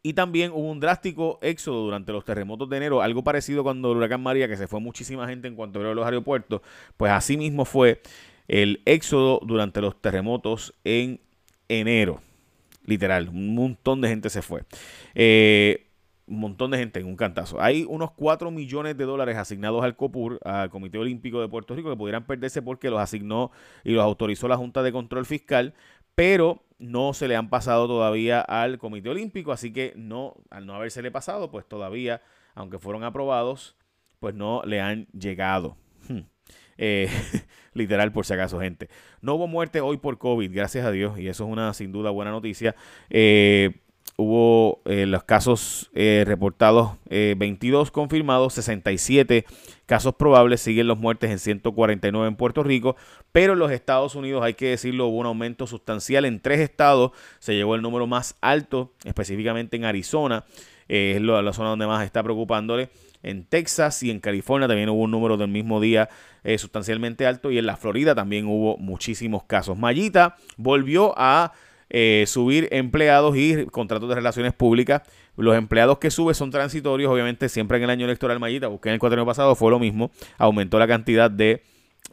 Y 0.00 0.12
también 0.12 0.52
hubo 0.52 0.70
un 0.70 0.78
drástico 0.78 1.40
éxodo 1.42 1.82
durante 1.82 2.12
los 2.12 2.24
terremotos 2.24 2.70
de 2.70 2.76
enero, 2.76 3.02
algo 3.02 3.24
parecido 3.24 3.64
cuando 3.64 3.90
el 3.90 3.98
huracán 3.98 4.22
María, 4.22 4.46
que 4.46 4.56
se 4.56 4.68
fue 4.68 4.78
muchísima 4.78 5.26
gente 5.26 5.48
en 5.48 5.56
cuanto 5.56 5.80
a 5.80 5.92
los 5.92 6.04
aeropuertos, 6.04 6.60
pues 6.96 7.10
así 7.10 7.36
mismo 7.36 7.64
fue 7.64 8.00
el 8.48 8.82
éxodo 8.84 9.40
durante 9.44 9.80
los 9.80 10.00
terremotos 10.00 10.74
en 10.84 11.20
enero. 11.68 12.20
Literal, 12.84 13.28
un 13.28 13.54
montón 13.54 14.00
de 14.00 14.08
gente 14.08 14.30
se 14.30 14.42
fue. 14.42 14.62
Eh, 15.14 15.86
un 16.26 16.40
montón 16.40 16.72
de 16.72 16.78
gente 16.78 17.00
en 17.00 17.06
un 17.06 17.16
cantazo. 17.16 17.60
Hay 17.60 17.84
unos 17.88 18.10
4 18.12 18.50
millones 18.50 18.96
de 18.96 19.04
dólares 19.04 19.36
asignados 19.36 19.84
al 19.84 19.96
COPUR, 19.96 20.40
al 20.44 20.70
Comité 20.70 20.98
Olímpico 20.98 21.40
de 21.40 21.48
Puerto 21.48 21.74
Rico, 21.74 21.90
que 21.90 21.96
pudieran 21.96 22.26
perderse 22.26 22.62
porque 22.62 22.90
los 22.90 23.00
asignó 23.00 23.52
y 23.84 23.92
los 23.92 24.02
autorizó 24.02 24.48
la 24.48 24.56
Junta 24.56 24.82
de 24.82 24.92
Control 24.92 25.24
Fiscal, 25.24 25.74
pero 26.14 26.62
no 26.78 27.14
se 27.14 27.28
le 27.28 27.36
han 27.36 27.48
pasado 27.48 27.86
todavía 27.86 28.40
al 28.40 28.78
Comité 28.78 29.08
Olímpico, 29.08 29.52
así 29.52 29.72
que 29.72 29.92
no, 29.96 30.34
al 30.50 30.66
no 30.66 30.74
habérsele 30.74 31.10
pasado, 31.10 31.50
pues 31.50 31.66
todavía, 31.66 32.22
aunque 32.54 32.78
fueron 32.78 33.04
aprobados, 33.04 33.76
pues 34.18 34.34
no 34.34 34.62
le 34.64 34.80
han 34.80 35.06
llegado. 35.08 35.76
Eh, 36.78 37.08
literal, 37.76 38.12
por 38.12 38.26
si 38.26 38.34
acaso, 38.34 38.60
gente. 38.60 38.88
No 39.20 39.34
hubo 39.34 39.46
muerte 39.46 39.80
hoy 39.80 39.98
por 39.98 40.18
COVID, 40.18 40.50
gracias 40.52 40.84
a 40.84 40.90
Dios, 40.90 41.18
y 41.18 41.28
eso 41.28 41.44
es 41.44 41.50
una 41.50 41.72
sin 41.74 41.92
duda 41.92 42.10
buena 42.10 42.30
noticia. 42.30 42.74
Eh, 43.10 43.80
hubo 44.16 44.80
eh, 44.86 45.04
los 45.04 45.24
casos 45.24 45.90
eh, 45.94 46.24
reportados 46.26 46.92
22 47.10 47.90
confirmados, 47.90 48.54
67 48.54 49.44
casos 49.84 50.14
probables, 50.14 50.60
siguen 50.60 50.86
los 50.86 50.98
muertes 50.98 51.30
en 51.30 51.38
149 51.38 52.26
en 52.26 52.36
Puerto 52.36 52.62
Rico, 52.62 52.96
pero 53.30 53.52
en 53.52 53.58
los 53.58 53.70
Estados 53.70 54.14
Unidos, 54.14 54.42
hay 54.42 54.54
que 54.54 54.70
decirlo, 54.70 55.06
hubo 55.06 55.18
un 55.18 55.26
aumento 55.26 55.66
sustancial. 55.66 56.24
En 56.24 56.40
tres 56.40 56.60
estados 56.60 57.12
se 57.38 57.54
llegó 57.54 57.74
el 57.74 57.82
número 57.82 58.06
más 58.06 58.36
alto, 58.40 58.92
específicamente 59.04 59.76
en 59.76 59.84
Arizona, 59.84 60.44
es 60.88 61.20
la 61.20 61.52
zona 61.52 61.70
donde 61.70 61.86
más 61.86 62.04
está 62.04 62.22
preocupándole. 62.22 62.88
En 63.22 63.44
Texas 63.44 64.02
y 64.02 64.10
en 64.10 64.20
California 64.20 64.68
también 64.68 64.88
hubo 64.88 65.02
un 65.02 65.10
número 65.10 65.36
del 65.36 65.48
mismo 65.48 65.80
día 65.80 66.08
sustancialmente 66.58 67.26
alto 67.26 67.50
y 67.50 67.58
en 67.58 67.66
la 67.66 67.76
Florida 67.76 68.14
también 68.14 68.46
hubo 68.46 68.76
muchísimos 68.76 69.42
casos. 69.42 69.76
Mayita 69.76 70.36
volvió 70.56 71.12
a 71.16 71.52
eh, 71.88 72.24
subir 72.26 72.68
empleados 72.72 73.36
y 73.36 73.66
contratos 73.66 74.08
de 74.08 74.16
relaciones 74.16 74.52
públicas. 74.52 75.02
Los 75.36 75.56
empleados 75.56 75.98
que 75.98 76.10
sube 76.10 76.34
son 76.34 76.50
transitorios, 76.50 77.12
obviamente 77.12 77.48
siempre 77.48 77.76
en 77.76 77.84
el 77.84 77.90
año 77.90 78.06
electoral 78.06 78.40
Mayita, 78.40 78.66
busqué 78.66 78.88
en 78.88 78.94
el 78.94 78.98
cuatro 78.98 79.20
año 79.20 79.26
pasado, 79.26 79.54
fue 79.54 79.70
lo 79.70 79.78
mismo, 79.78 80.10
aumentó 80.38 80.78
la 80.78 80.88
cantidad 80.88 81.30
de... 81.30 81.62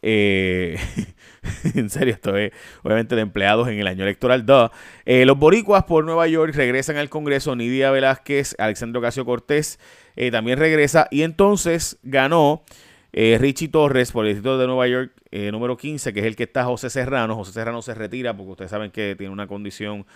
Eh, 0.01 0.77
en 1.75 1.89
serio, 1.89 2.13
esto 2.13 2.35
es 2.37 2.51
obviamente 2.83 3.15
de 3.15 3.21
empleados 3.21 3.67
en 3.67 3.79
el 3.79 3.87
año 3.87 4.03
electoral. 4.03 4.45
Eh, 5.05 5.25
los 5.25 5.37
boricuas 5.37 5.83
por 5.83 6.05
Nueva 6.05 6.27
York 6.27 6.53
regresan 6.55 6.97
al 6.97 7.09
Congreso. 7.09 7.55
Nidia 7.55 7.91
Velázquez, 7.91 8.55
Alexandro 8.59 9.01
Casio 9.01 9.25
Cortés 9.25 9.79
también 10.31 10.59
regresa. 10.59 11.07
Y 11.11 11.23
entonces 11.23 11.97
ganó 12.03 12.63
eh, 13.15 13.37
Richie 13.39 13.67
Torres 13.67 14.11
por 14.11 14.25
el 14.25 14.33
distrito 14.33 14.57
de 14.57 14.65
Nueva 14.65 14.87
York, 14.87 15.13
eh, 15.29 15.51
número 15.51 15.77
15, 15.77 16.13
que 16.13 16.21
es 16.21 16.25
el 16.25 16.35
que 16.35 16.43
está 16.43 16.65
José 16.65 16.89
Serrano. 16.89 17.35
José 17.35 17.53
Serrano 17.53 17.83
se 17.83 17.93
retira 17.93 18.35
porque 18.35 18.51
ustedes 18.51 18.71
saben 18.71 18.89
que 18.89 19.15
tiene 19.15 19.31
una 19.31 19.45
condición 19.45 20.07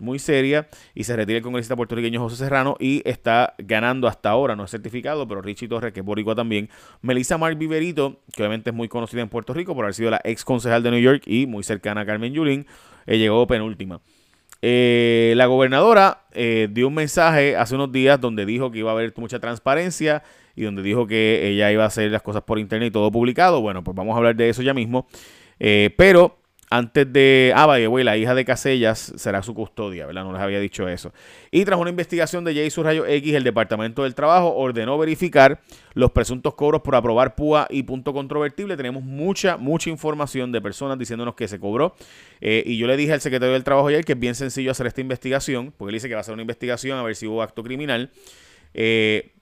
muy 0.00 0.18
seria 0.18 0.68
y 0.94 1.04
se 1.04 1.14
retira 1.16 1.38
el 1.38 1.42
congresista 1.42 1.76
puertorriqueño 1.76 2.20
José 2.20 2.36
Serrano 2.36 2.76
y 2.80 3.02
está 3.04 3.54
ganando 3.58 4.08
hasta 4.08 4.30
ahora, 4.30 4.56
no 4.56 4.64
es 4.64 4.70
certificado, 4.70 5.26
pero 5.28 5.40
Richie 5.42 5.68
Torres, 5.68 5.92
que 5.92 6.00
es 6.00 6.06
boricua 6.06 6.34
también. 6.34 6.68
Melissa 7.02 7.38
Mark 7.38 7.56
Viverito, 7.56 8.20
que 8.34 8.42
obviamente 8.42 8.70
es 8.70 8.76
muy 8.76 8.88
conocida 8.88 9.22
en 9.22 9.28
Puerto 9.28 9.54
Rico 9.54 9.74
por 9.74 9.84
haber 9.84 9.94
sido 9.94 10.10
la 10.10 10.20
ex 10.24 10.44
concejal 10.44 10.82
de 10.82 10.90
New 10.90 11.00
York 11.00 11.22
y 11.26 11.46
muy 11.46 11.62
cercana 11.62 12.02
a 12.02 12.06
Carmen 12.06 12.32
Yulín, 12.32 12.66
eh, 13.06 13.18
llegó 13.18 13.46
penúltima. 13.46 14.00
la 14.60 15.46
gobernadora 15.46 16.22
dio 16.70 16.88
un 16.88 16.94
mensaje 16.94 17.56
hace 17.56 17.74
unos 17.74 17.92
días 17.92 18.20
donde 18.20 18.46
dijo 18.46 18.70
que 18.70 18.78
iba 18.78 18.90
a 18.90 18.94
haber 18.94 19.12
mucha 19.16 19.38
transparencia 19.38 20.22
y 20.56 20.62
donde 20.62 20.82
dijo 20.82 21.06
que 21.06 21.48
ella 21.48 21.70
iba 21.72 21.84
a 21.84 21.88
hacer 21.88 22.10
las 22.10 22.22
cosas 22.22 22.42
por 22.42 22.58
internet 22.58 22.88
y 22.88 22.92
todo 22.92 23.10
publicado. 23.10 23.60
Bueno, 23.60 23.82
pues 23.82 23.94
vamos 23.94 24.14
a 24.14 24.18
hablar 24.18 24.36
de 24.36 24.48
eso 24.48 24.62
ya 24.62 24.74
mismo. 24.74 25.06
Eh, 25.58 25.90
pero 25.96 26.38
antes 26.70 27.12
de. 27.12 27.52
Ah, 27.54 27.66
vaya, 27.66 27.86
güey, 27.88 28.04
la 28.04 28.16
hija 28.16 28.34
de 28.34 28.44
Casellas 28.44 29.12
será 29.16 29.42
su 29.42 29.54
custodia, 29.54 30.06
¿verdad? 30.06 30.24
No 30.24 30.32
les 30.32 30.40
había 30.40 30.58
dicho 30.60 30.88
eso. 30.88 31.12
Y 31.50 31.64
tras 31.64 31.78
una 31.78 31.90
investigación 31.90 32.44
de 32.44 32.54
J. 32.54 32.82
Rayo 32.82 33.06
X, 33.06 33.34
el 33.34 33.44
Departamento 33.44 34.02
del 34.02 34.14
Trabajo 34.14 34.54
ordenó 34.54 34.98
verificar 34.98 35.60
los 35.92 36.10
presuntos 36.10 36.54
cobros 36.54 36.82
por 36.82 36.96
aprobar 36.96 37.34
PUA 37.34 37.68
y 37.70 37.82
punto 37.82 38.12
controvertible. 38.12 38.76
Tenemos 38.76 39.02
mucha, 39.02 39.56
mucha 39.56 39.90
información 39.90 40.52
de 40.52 40.60
personas 40.60 40.98
diciéndonos 40.98 41.34
que 41.34 41.48
se 41.48 41.60
cobró. 41.60 41.94
Eh, 42.40 42.62
y 42.66 42.76
yo 42.76 42.86
le 42.86 42.96
dije 42.96 43.12
al 43.12 43.20
secretario 43.20 43.52
del 43.52 43.64
Trabajo 43.64 43.88
ayer 43.88 44.04
que 44.04 44.12
es 44.12 44.18
bien 44.18 44.34
sencillo 44.34 44.70
hacer 44.70 44.86
esta 44.86 45.00
investigación, 45.00 45.72
porque 45.76 45.90
él 45.90 45.94
dice 45.94 46.08
que 46.08 46.14
va 46.14 46.20
a 46.20 46.22
hacer 46.22 46.34
una 46.34 46.42
investigación 46.42 46.98
a 46.98 47.02
ver 47.02 47.14
si 47.14 47.26
hubo 47.26 47.42
acto 47.42 47.62
criminal. 47.62 48.10
Eh, 48.72 49.32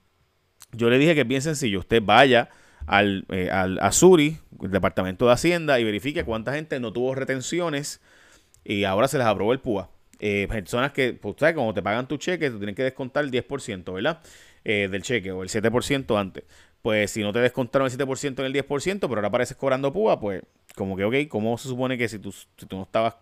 yo 0.73 0.89
le 0.89 0.97
dije 0.97 1.15
que 1.15 1.21
es 1.21 1.27
bien 1.27 1.41
sencillo. 1.41 1.79
Usted 1.79 2.01
vaya 2.03 2.49
al, 2.87 3.25
eh, 3.29 3.49
al 3.49 3.79
a 3.79 3.91
Suri, 3.91 4.37
el 4.61 4.71
Departamento 4.71 5.25
de 5.25 5.33
Hacienda, 5.33 5.79
y 5.79 5.83
verifique 5.83 6.23
cuánta 6.23 6.53
gente 6.53 6.79
no 6.79 6.93
tuvo 6.93 7.15
retenciones 7.15 8.01
y 8.63 8.83
ahora 8.85 9.07
se 9.07 9.17
les 9.17 9.27
aprobó 9.27 9.53
el 9.53 9.59
PUA. 9.59 9.89
Eh, 10.19 10.47
personas 10.49 10.91
que, 10.93 11.13
pues, 11.13 11.35
¿sabes? 11.37 11.55
Como 11.55 11.73
te 11.73 11.81
pagan 11.81 12.07
tu 12.07 12.17
cheque, 12.17 12.49
te 12.49 12.57
tienen 12.57 12.75
que 12.75 12.83
descontar 12.83 13.25
el 13.25 13.31
10%, 13.31 13.93
¿verdad? 13.93 14.21
Eh, 14.63 14.87
del 14.89 15.01
cheque 15.01 15.31
o 15.31 15.43
el 15.43 15.49
7% 15.49 16.17
antes. 16.17 16.45
Pues 16.81 17.11
si 17.11 17.21
no 17.21 17.33
te 17.33 17.39
descontaron 17.39 17.87
el 17.87 17.91
7% 17.91 18.39
en 18.39 18.45
el 18.45 18.53
10%, 18.53 18.99
pero 19.01 19.15
ahora 19.15 19.27
apareces 19.27 19.57
cobrando 19.57 19.91
PUA, 19.91 20.19
pues 20.19 20.43
como 20.75 20.95
que, 20.95 21.03
ok, 21.03 21.15
¿cómo 21.29 21.57
se 21.57 21.67
supone 21.67 21.97
que 21.97 22.07
si 22.07 22.19
tú, 22.19 22.31
si 22.31 22.65
tú 22.67 22.77
no 22.77 22.83
estabas 22.83 23.15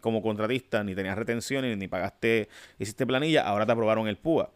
como 0.00 0.22
contratista, 0.22 0.84
ni 0.84 0.94
tenías 0.94 1.16
retenciones, 1.16 1.76
ni 1.78 1.88
pagaste, 1.88 2.48
hiciste 2.78 3.06
planilla, 3.06 3.42
ahora 3.42 3.66
te 3.66 3.72
aprobaron 3.72 4.08
el 4.08 4.16
PUA? 4.16 4.50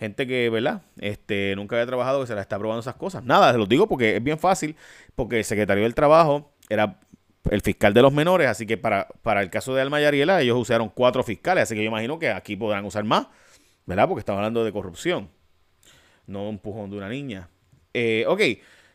Gente 0.00 0.26
que, 0.26 0.48
¿verdad? 0.48 0.80
Este, 0.98 1.54
nunca 1.54 1.76
había 1.76 1.86
trabajado 1.86 2.22
que 2.22 2.26
se 2.26 2.34
la 2.34 2.40
está 2.40 2.58
probando 2.58 2.80
esas 2.80 2.94
cosas. 2.94 3.22
Nada, 3.22 3.52
se 3.52 3.58
los 3.58 3.68
digo 3.68 3.86
porque 3.86 4.16
es 4.16 4.24
bien 4.24 4.38
fácil, 4.38 4.74
porque 5.14 5.38
el 5.38 5.44
secretario 5.44 5.84
del 5.84 5.94
trabajo 5.94 6.52
era 6.70 6.98
el 7.50 7.60
fiscal 7.60 7.92
de 7.92 8.00
los 8.00 8.12
menores, 8.12 8.48
así 8.48 8.66
que 8.66 8.78
para, 8.78 9.08
para 9.22 9.42
el 9.42 9.50
caso 9.50 9.74
de 9.74 9.82
Alma 9.82 10.00
y 10.00 10.04
Ariela, 10.04 10.40
ellos 10.40 10.58
usaron 10.58 10.88
cuatro 10.88 11.22
fiscales, 11.22 11.64
así 11.64 11.74
que 11.74 11.82
yo 11.82 11.88
imagino 11.88 12.18
que 12.18 12.30
aquí 12.30 12.56
podrán 12.56 12.84
usar 12.86 13.04
más, 13.04 13.26
¿verdad? 13.84 14.08
Porque 14.08 14.20
estamos 14.20 14.38
hablando 14.38 14.64
de 14.64 14.72
corrupción, 14.72 15.28
no 16.26 16.44
un 16.44 16.54
empujón 16.54 16.90
de 16.90 16.96
una 16.96 17.08
niña. 17.08 17.50
Eh, 17.92 18.24
ok, 18.26 18.40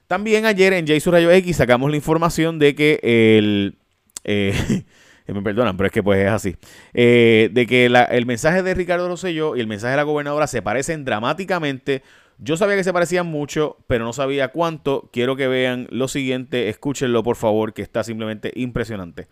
también 0.07 0.45
ayer 0.45 0.73
en 0.73 0.87
Jason 0.87 1.13
Rayo 1.13 1.31
X 1.31 1.57
sacamos 1.57 1.89
la 1.91 1.97
información 1.97 2.57
de 2.57 2.73
que 2.73 2.99
el... 3.03 3.77
Eh, 4.23 4.83
me 5.33 5.41
perdonan, 5.41 5.75
pero 5.77 5.87
es 5.87 5.93
que 5.93 6.03
pues 6.03 6.19
es 6.19 6.31
así, 6.31 6.55
eh, 6.93 7.49
de 7.51 7.65
que 7.65 7.85
el 7.85 8.25
mensaje 8.25 8.61
de 8.61 8.73
Ricardo 8.73 9.07
Rosselló 9.07 9.55
y 9.55 9.59
el 9.59 9.67
mensaje 9.67 9.91
de 9.91 9.97
la 9.97 10.03
gobernadora 10.03 10.47
se 10.47 10.61
parecen 10.61 11.05
dramáticamente. 11.05 12.03
Yo 12.37 12.57
sabía 12.57 12.75
que 12.75 12.83
se 12.83 12.91
parecían 12.91 13.27
mucho, 13.27 13.77
pero 13.87 14.03
no 14.03 14.11
sabía 14.11 14.49
cuánto. 14.49 15.09
Quiero 15.13 15.35
que 15.35 15.47
vean 15.47 15.87
lo 15.89 16.07
siguiente, 16.07 16.69
escúchenlo 16.69 17.23
por 17.23 17.37
favor, 17.37 17.73
que 17.73 17.81
está 17.81 18.03
simplemente 18.03 18.51
impresionante. 18.55 19.27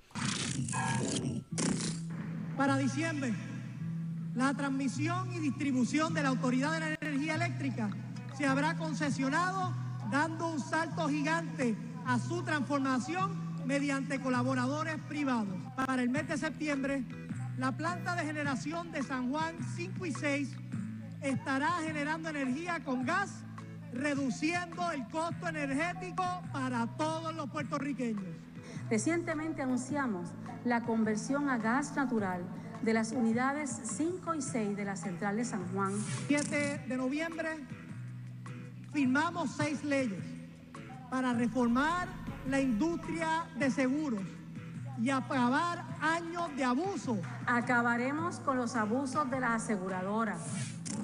Para 2.58 2.78
diciembre, 2.78 3.34
la 4.36 4.54
transmisión 4.54 5.34
y 5.34 5.40
distribución 5.40 6.14
de 6.14 6.24
la 6.24 6.30
Autoridad 6.30 6.72
de 6.72 6.80
la 6.80 6.98
Energía 7.02 7.36
Eléctrica 7.36 7.90
se 8.38 8.46
habrá 8.46 8.78
concesionado 8.78 9.74
dando 10.10 10.48
un 10.48 10.60
salto 10.60 11.08
gigante 11.10 11.76
a 12.06 12.20
su 12.20 12.42
transformación 12.44 13.43
mediante 13.66 14.20
colaboradores 14.20 14.98
privados. 15.08 15.56
Para 15.76 16.02
el 16.02 16.10
mes 16.10 16.28
de 16.28 16.38
septiembre, 16.38 17.04
la 17.58 17.72
planta 17.72 18.16
de 18.16 18.26
generación 18.26 18.92
de 18.92 19.04
San 19.04 19.32
Juan 19.32 19.56
5 19.76 20.06
y 20.06 20.12
6 20.12 20.50
estará 21.22 21.72
generando 21.84 22.30
energía 22.30 22.80
con 22.84 23.06
gas, 23.06 23.44
reduciendo 23.94 24.92
el 24.92 25.08
costo 25.08 25.48
energético 25.48 26.24
para 26.52 26.88
todos 26.98 27.34
los 27.36 27.50
puertorriqueños. 27.50 28.24
Recientemente 28.90 29.62
anunciamos 29.62 30.30
la 30.66 30.82
conversión 30.82 31.50
a 31.50 31.58
gas 31.58 31.96
natural 31.96 32.44
de 32.82 32.94
las 32.94 33.12
unidades 33.12 33.82
5 33.84 34.36
y 34.36 34.42
6 34.42 34.76
de 34.76 34.86
la 34.86 34.96
central 34.96 35.38
de 35.38 35.46
San 35.46 35.66
Juan. 35.74 35.94
7 36.28 36.86
de 36.88 36.98
noviembre 36.98 37.50
firmamos 38.94 39.50
seis 39.58 39.84
leyes 39.84 40.33
para 41.14 41.32
reformar 41.32 42.08
la 42.50 42.60
industria 42.60 43.46
de 43.60 43.70
seguros 43.70 44.24
y 45.00 45.12
acabar 45.12 45.86
años 46.02 46.50
de 46.56 46.64
abuso. 46.64 47.20
Acabaremos 47.46 48.40
con 48.40 48.58
los 48.58 48.76
abusos 48.76 49.30
de 49.30 49.40
las 49.40 49.62
aseguradoras. 49.62 50.42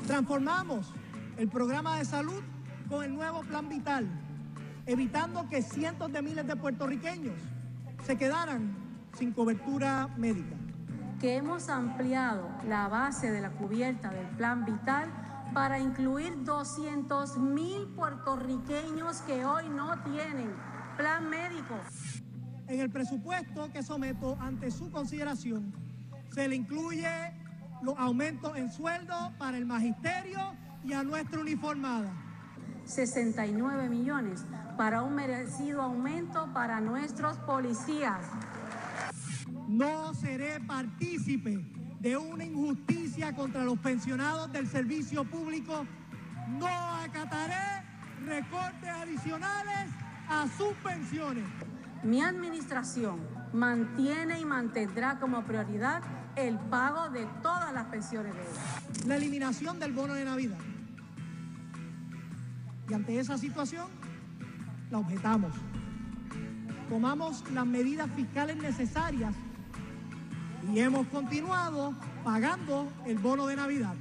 Transformamos 0.07 0.91
el 1.37 1.47
programa 1.47 1.97
de 1.97 2.05
salud 2.05 2.41
con 2.89 3.03
el 3.03 3.13
nuevo 3.13 3.41
plan 3.41 3.69
vital, 3.69 4.07
evitando 4.87 5.47
que 5.47 5.61
cientos 5.61 6.11
de 6.11 6.23
miles 6.23 6.47
de 6.47 6.55
puertorriqueños 6.55 7.35
se 8.03 8.17
quedaran 8.17 8.75
sin 9.13 9.31
cobertura 9.31 10.07
médica. 10.17 10.55
Que 11.21 11.35
hemos 11.35 11.69
ampliado 11.69 12.49
la 12.67 12.87
base 12.87 13.29
de 13.29 13.41
la 13.41 13.51
cubierta 13.51 14.09
del 14.09 14.25
plan 14.29 14.65
vital 14.65 15.28
para 15.53 15.79
incluir 15.79 16.43
200 16.43 17.37
mil 17.37 17.87
puertorriqueños 17.95 19.21
que 19.21 19.45
hoy 19.45 19.69
no 19.69 20.01
tienen 20.03 20.53
plan 20.97 21.29
médico. 21.29 21.75
En 22.67 22.79
el 22.79 22.89
presupuesto 22.89 23.71
que 23.71 23.81
someto 23.81 24.37
ante 24.39 24.69
su 24.71 24.91
consideración 24.91 25.73
se 26.31 26.47
le 26.47 26.55
incluye 26.55 27.09
los 27.81 27.97
aumentos 27.97 28.55
en 28.57 28.71
sueldo 28.71 29.15
para 29.37 29.57
el 29.57 29.65
magisterio 29.65 30.39
y 30.83 30.93
a 30.93 31.03
nuestra 31.03 31.39
uniformada. 31.39 32.11
69 32.85 33.89
millones 33.89 34.45
para 34.77 35.03
un 35.03 35.15
merecido 35.15 35.81
aumento 35.81 36.51
para 36.53 36.79
nuestros 36.79 37.37
policías. 37.39 38.25
No 39.69 40.15
seré 40.15 40.59
partícipe 40.61 41.63
de 41.99 42.17
una 42.17 42.43
injusticia 42.43 43.35
contra 43.35 43.63
los 43.63 43.77
pensionados 43.77 44.51
del 44.51 44.67
servicio 44.67 45.23
público. 45.23 45.85
No 46.57 46.67
acataré 46.67 47.85
recortes 48.25 48.89
adicionales 48.89 49.91
a 50.27 50.47
sus 50.57 50.73
pensiones. 50.83 51.43
Mi 52.01 52.19
administración 52.19 53.19
mantiene 53.53 54.39
y 54.39 54.45
mantendrá 54.45 55.19
como 55.19 55.43
prioridad 55.43 56.01
el 56.35 56.57
pago 56.57 57.11
de 57.11 57.27
todas 57.43 57.71
las 57.71 57.85
pensiones 57.89 58.33
de 58.33 58.41
ellos. 58.41 59.05
La 59.05 59.17
eliminación 59.17 59.79
del 59.79 59.93
bono 59.93 60.15
de 60.15 60.25
Navidad. 60.25 60.57
Y 62.89 62.93
ante 62.95 63.19
esa 63.19 63.37
situación, 63.37 63.85
la 64.89 64.97
objetamos. 64.97 65.53
Tomamos 66.89 67.43
las 67.51 67.67
medidas 67.67 68.09
fiscales 68.15 68.57
necesarias 68.57 69.35
y 70.73 70.79
hemos 70.79 71.07
continuado 71.07 71.93
pagando 72.23 72.87
el 73.05 73.17
bono 73.17 73.47
de 73.47 73.55
Navidad. 73.55 73.95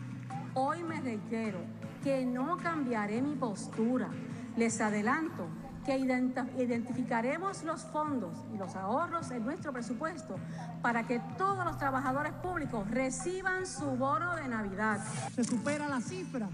Hoy 0.55 0.83
me 0.83 1.01
reitero 1.01 1.59
que 2.03 2.27
no 2.27 2.59
cambiaré 2.59 3.23
mi 3.23 3.35
postura. 3.37 4.09
Les 4.57 4.81
adelanto 4.81 5.47
que 5.87 5.97
identificaremos 5.97 7.63
los 7.63 7.85
fondos 7.85 8.37
y 8.53 8.59
los 8.59 8.77
ahorros 8.77 9.31
en 9.31 9.45
nuestro 9.45 9.73
presupuesto 9.73 10.37
para 10.83 11.07
que 11.07 11.21
todos 11.39 11.65
los 11.65 11.79
trabajadores 11.79 12.33
públicos 12.35 12.89
reciban 12.91 13.67
su 13.67 13.87
bono 13.93 14.37
de 14.37 14.49
Navidad. 14.49 15.03
Se 15.35 15.45
supera 15.45 15.89
la 15.89 16.01
cifra 16.01 16.49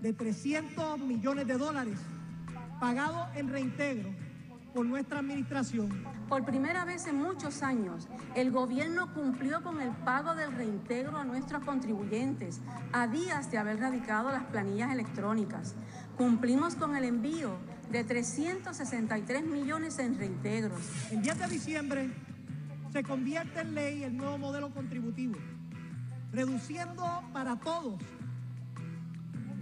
de 0.00 0.12
300 0.12 1.00
millones 1.00 1.46
de 1.48 1.58
dólares 1.58 1.98
pagados 2.78 3.26
en 3.34 3.48
reintegro 3.48 4.10
por 4.74 4.86
nuestra 4.86 5.18
administración. 5.18 6.04
Por 6.28 6.44
primera 6.44 6.84
vez 6.84 7.06
en 7.06 7.16
muchos 7.16 7.62
años, 7.62 8.08
el 8.34 8.50
gobierno 8.50 9.12
cumplió 9.12 9.62
con 9.62 9.80
el 9.80 9.90
pago 9.90 10.34
del 10.34 10.52
reintegro 10.52 11.16
a 11.16 11.24
nuestros 11.24 11.64
contribuyentes 11.64 12.60
a 12.92 13.06
días 13.06 13.50
de 13.50 13.58
haber 13.58 13.80
radicado 13.80 14.30
las 14.30 14.44
planillas 14.44 14.92
electrónicas. 14.92 15.74
Cumplimos 16.16 16.76
con 16.76 16.96
el 16.96 17.04
envío 17.04 17.56
de 17.90 18.04
363 18.04 19.44
millones 19.44 19.98
en 19.98 20.18
reintegros. 20.18 20.80
El 21.10 21.22
10 21.22 21.38
de 21.38 21.46
diciembre 21.48 22.10
se 22.92 23.02
convierte 23.02 23.60
en 23.60 23.74
ley 23.74 24.04
el 24.04 24.16
nuevo 24.16 24.38
modelo 24.38 24.70
contributivo, 24.70 25.36
reduciendo 26.32 27.04
para 27.32 27.56
todos 27.56 28.00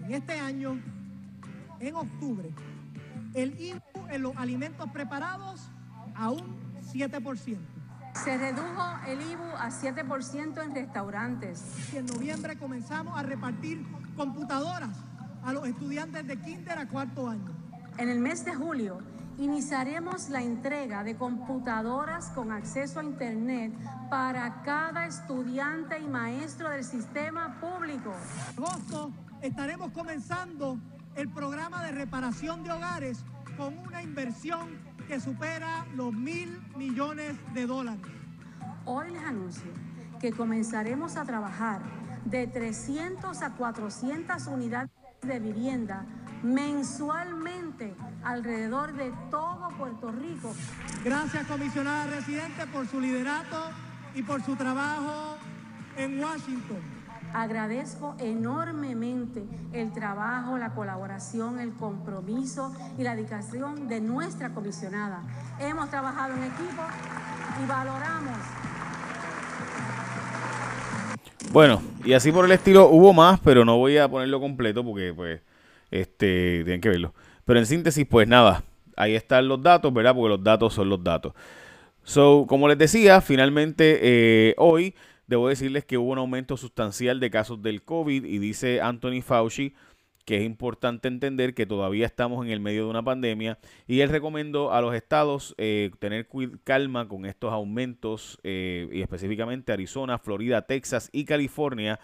en 0.05 0.15
este 0.15 0.39
año, 0.41 0.81
en 1.81 1.95
octubre, 1.95 2.51
el 3.35 3.61
IVU 3.61 4.07
en 4.11 4.23
los 4.23 4.37
alimentos 4.37 4.91
preparados 4.91 5.69
a 6.15 6.31
un 6.31 6.59
7%. 6.93 7.59
Se 8.25 8.37
redujo 8.37 8.85
el 9.07 9.21
IVU 9.21 9.45
a 9.57 9.71
7% 9.71 10.65
en 10.65 10.75
restaurantes. 10.75 11.63
Y 11.93 11.99
en 11.99 12.07
noviembre 12.07 12.57
comenzamos 12.59 13.19
a 13.19 13.23
repartir 13.23 13.87
computadoras 14.17 14.97
a 15.45 15.53
los 15.53 15.67
estudiantes 15.67 16.27
de 16.27 16.41
kinder 16.41 16.79
a 16.79 16.89
cuarto 16.89 17.29
año. 17.29 17.55
En 17.97 18.09
el 18.09 18.19
mes 18.19 18.45
de 18.45 18.55
julio 18.55 18.99
iniciaremos 19.39 20.31
la 20.31 20.43
entrega 20.43 21.05
de 21.05 21.17
computadoras 21.17 22.31
con 22.31 22.51
acceso 22.51 23.01
a 23.01 23.05
Internet 23.05 23.73
para 24.11 24.63
cada 24.63 25.07
estudiante 25.07 25.99
y 26.01 26.09
maestro 26.09 26.71
del 26.71 26.83
sistema 26.83 27.61
público. 27.61 28.13
En 28.57 28.65
agosto 28.65 29.13
estaremos 29.41 29.93
comenzando 29.93 30.79
el 31.19 31.29
programa 31.29 31.83
de 31.83 31.91
reparación 31.91 32.63
de 32.63 32.71
hogares 32.71 33.25
con 33.57 33.77
una 33.77 34.05
inversión 34.05 34.69
que 35.09 35.19
supera 35.19 35.85
los 35.97 36.13
mil 36.13 36.61
millones 36.77 37.35
de 37.55 37.67
dólares. 37.67 38.07
Hoy 38.85 39.11
les 39.11 39.23
anuncio 39.25 39.73
que 40.21 40.31
comenzaremos 40.31 41.17
a 41.17 41.25
trabajar 41.25 41.83
de 42.25 42.47
300 42.47 43.43
a 43.43 43.51
400 43.51 44.47
unidades 44.47 44.91
de 45.23 45.41
vivienda 45.41 46.07
mensualmente 46.45 47.97
alrededor 48.23 48.93
de 48.93 49.13
todo 49.29 49.71
Puerto 49.77 50.13
Rico. 50.13 50.55
Gracias, 51.05 51.45
comisionada 51.49 52.07
residente, 52.07 52.65
por 52.69 52.87
su 52.87 53.01
liderato 53.01 53.71
y 54.15 54.23
por 54.23 54.41
su 54.45 54.55
trabajo 54.55 55.37
en 55.97 56.21
Washington. 56.21 56.98
Agradezco 57.35 58.15
enormemente 58.19 59.45
el 59.73 59.93
trabajo, 59.93 60.57
la 60.57 60.75
colaboración, 60.75 61.61
el 61.61 61.73
compromiso 61.75 62.75
y 62.99 63.03
la 63.03 63.15
dedicación 63.15 63.89
de 63.89 64.01
nuestra 64.01 64.51
comisionada. 64.51 65.23
Hemos 65.61 65.91
trabajado 65.91 66.35
en 66.35 66.45
equipo 66.45 66.83
y 67.63 67.67
valoramos. 67.67 68.39
Bueno, 71.53 71.83
y 72.05 72.13
así 72.13 72.33
por 72.33 72.45
el 72.45 72.53
estilo 72.53 72.89
hubo 72.89 73.13
más, 73.13 73.41
pero 73.41 73.65
no 73.65 73.77
voy 73.77 73.99
a 73.99 74.09
ponerlo 74.09 74.41
completo 74.41 74.85
porque 74.85 75.13
pues 75.15 75.41
este 75.91 76.63
tienen 76.65 76.81
que 76.81 76.89
verlo. 76.89 77.15
Pero 77.45 77.59
en 77.59 77.67
síntesis, 77.67 78.07
pues 78.07 78.29
nada, 78.29 78.63
ahí 78.97 79.15
están 79.15 79.49
los 79.49 79.63
datos, 79.63 79.93
¿verdad? 79.93 80.15
Porque 80.15 80.29
los 80.29 80.43
datos 80.43 80.75
son 80.75 80.89
los 80.89 81.03
datos. 81.03 81.33
So, 82.05 82.47
como 82.49 82.69
les 82.69 82.79
decía, 82.79 83.21
finalmente 83.21 83.99
eh, 84.03 84.55
hoy 84.57 84.95
Debo 85.29 85.49
decirles 85.49 85.85
que 85.85 85.99
hubo 85.99 86.11
un 86.11 86.19
aumento 86.19 86.57
sustancial 86.57 87.21
de 87.21 87.31
casos 87.31 87.63
del 87.63 87.83
COVID 87.83 88.25
y 88.25 88.39
dice 88.39 88.81
Anthony 88.81 89.23
Fauci 89.23 89.75
que 90.25 90.37
es 90.37 90.45
importante 90.45 91.09
entender 91.09 91.55
que 91.55 91.65
todavía 91.65 92.05
estamos 92.05 92.45
en 92.45 92.53
el 92.53 92.61
medio 92.61 92.85
de 92.85 92.91
una 92.91 93.03
pandemia 93.03 93.59
y 93.87 94.01
él 94.01 94.11
recomendó 94.11 94.75
a 94.75 94.83
los 94.83 94.95
estados 94.95 95.55
eh, 95.57 95.91
tener 96.01 96.29
calma 96.65 97.09
con 97.09 97.25
estos 97.25 97.51
aumentos 97.51 98.39
eh, 98.43 98.91
y 98.93 99.01
específicamente 99.01 99.73
Arizona, 99.73 100.19
Florida, 100.19 100.61
Texas 100.67 101.09
y 101.13 101.25
California 101.25 101.99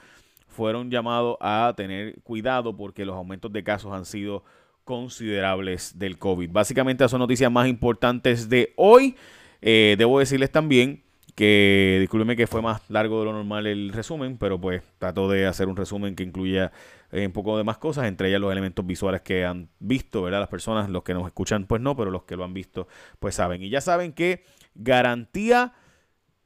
fueron 0.49 0.91
llamados 0.91 1.37
a 1.39 1.75
tener 1.77 2.19
cuidado 2.23 2.75
porque 2.75 3.05
los 3.05 3.15
aumentos 3.15 3.53
de 3.53 3.63
casos 3.63 3.93
han 3.93 4.07
sido 4.07 4.43
considerables 4.85 5.99
del 5.99 6.19
COVID. 6.19 6.51
Básicamente, 6.51 7.07
son 7.09 7.19
noticias 7.19 7.53
más 7.53 7.69
importantes 7.69 8.49
de 8.49 8.73
hoy. 8.77 9.17
Eh, 9.61 9.97
debo 9.99 10.19
decirles 10.19 10.51
también 10.51 11.04
que 11.35 11.99
discúlpeme 12.01 12.37
que 12.37 12.47
fue 12.47 12.63
más 12.63 12.89
largo 12.89 13.19
de 13.19 13.25
lo 13.27 13.33
normal 13.33 13.67
el 13.67 13.93
resumen, 13.93 14.39
pero 14.39 14.59
pues 14.61 14.83
trato 14.99 15.29
de 15.29 15.47
hacer 15.47 15.69
un 15.69 15.77
resumen 15.77 16.15
que 16.15 16.23
incluya 16.23 16.71
eh, 17.11 17.27
un 17.27 17.33
poco 17.33 17.59
de 17.59 17.65
más 17.65 17.79
cosas, 17.79 18.07
entre 18.07 18.29
ellas 18.29 18.41
los 18.41 18.53
elementos 18.53 18.87
visuales 18.87 19.23
que 19.23 19.45
han 19.45 19.69
visto, 19.81 20.23
¿verdad? 20.23 20.39
Las 20.41 20.49
personas, 20.49 20.89
los 20.89 21.03
que 21.03 21.15
nos 21.15 21.27
escuchan, 21.27 21.67
pues 21.67 21.83
no, 21.83 21.97
pero 21.97 22.11
los 22.11 22.25
que 22.25 22.37
lo 22.37 22.45
han 22.45 22.55
visto, 22.55 22.87
pues 23.19 23.35
saben. 23.35 23.63
Y 23.63 23.71
ya 23.71 23.81
saben 23.81 24.13
que 24.13 24.45
garantía 24.75 25.73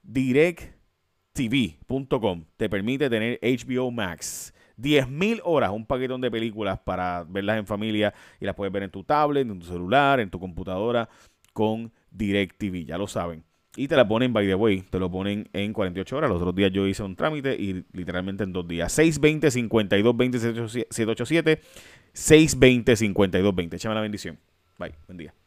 directtv.com 0.03 2.45
te 2.57 2.71
permite 2.71 3.11
tener 3.11 3.39
HBO 3.43 3.91
Max. 3.91 4.55
10.000 4.79 5.41
horas, 5.45 5.73
un 5.73 5.87
paquetón 5.87 6.21
de 6.21 6.31
películas 6.31 6.79
para 6.79 7.25
verlas 7.25 7.59
en 7.59 7.67
familia 7.67 8.15
y 8.41 8.45
las 8.45 8.55
puedes 8.55 8.73
ver 8.73 8.85
en 8.85 8.93
tu 8.93 9.03
tablet, 9.03 9.49
en 9.49 9.59
tu 9.59 9.67
celular, 9.67 10.21
en 10.21 10.31
tu 10.31 10.39
computadora 10.39 11.09
con 11.53 11.93
DirecTV, 12.13 12.85
ya 12.87 12.97
lo 12.97 13.09
saben. 13.09 13.48
Y 13.79 13.87
te 13.87 13.95
la 13.95 14.09
ponen, 14.09 14.33
by 14.33 14.45
the 14.45 14.57
way, 14.57 14.83
te 14.83 14.99
lo 14.99 15.09
ponen 15.09 15.49
en 15.53 15.73
48 15.73 16.17
horas. 16.17 16.29
Los 16.29 16.39
otros 16.39 16.53
días 16.53 16.73
yo 16.73 16.85
hice 16.89 17.05
un 17.05 17.15
trámite 17.15 17.55
y 17.55 17.85
literalmente 17.93 18.43
en 18.43 18.53
dos 18.53 18.67
días. 18.67 18.91
620 18.93 19.53
52 19.53 20.17
20 20.17 20.39
787 20.41 21.61
620 22.13 22.97
52 22.97 23.55
20. 23.55 23.77
Échame 23.77 23.95
la 23.95 24.01
bendición. 24.01 24.37
Bye. 24.81 24.95
Buen 25.07 25.19
día. 25.19 25.38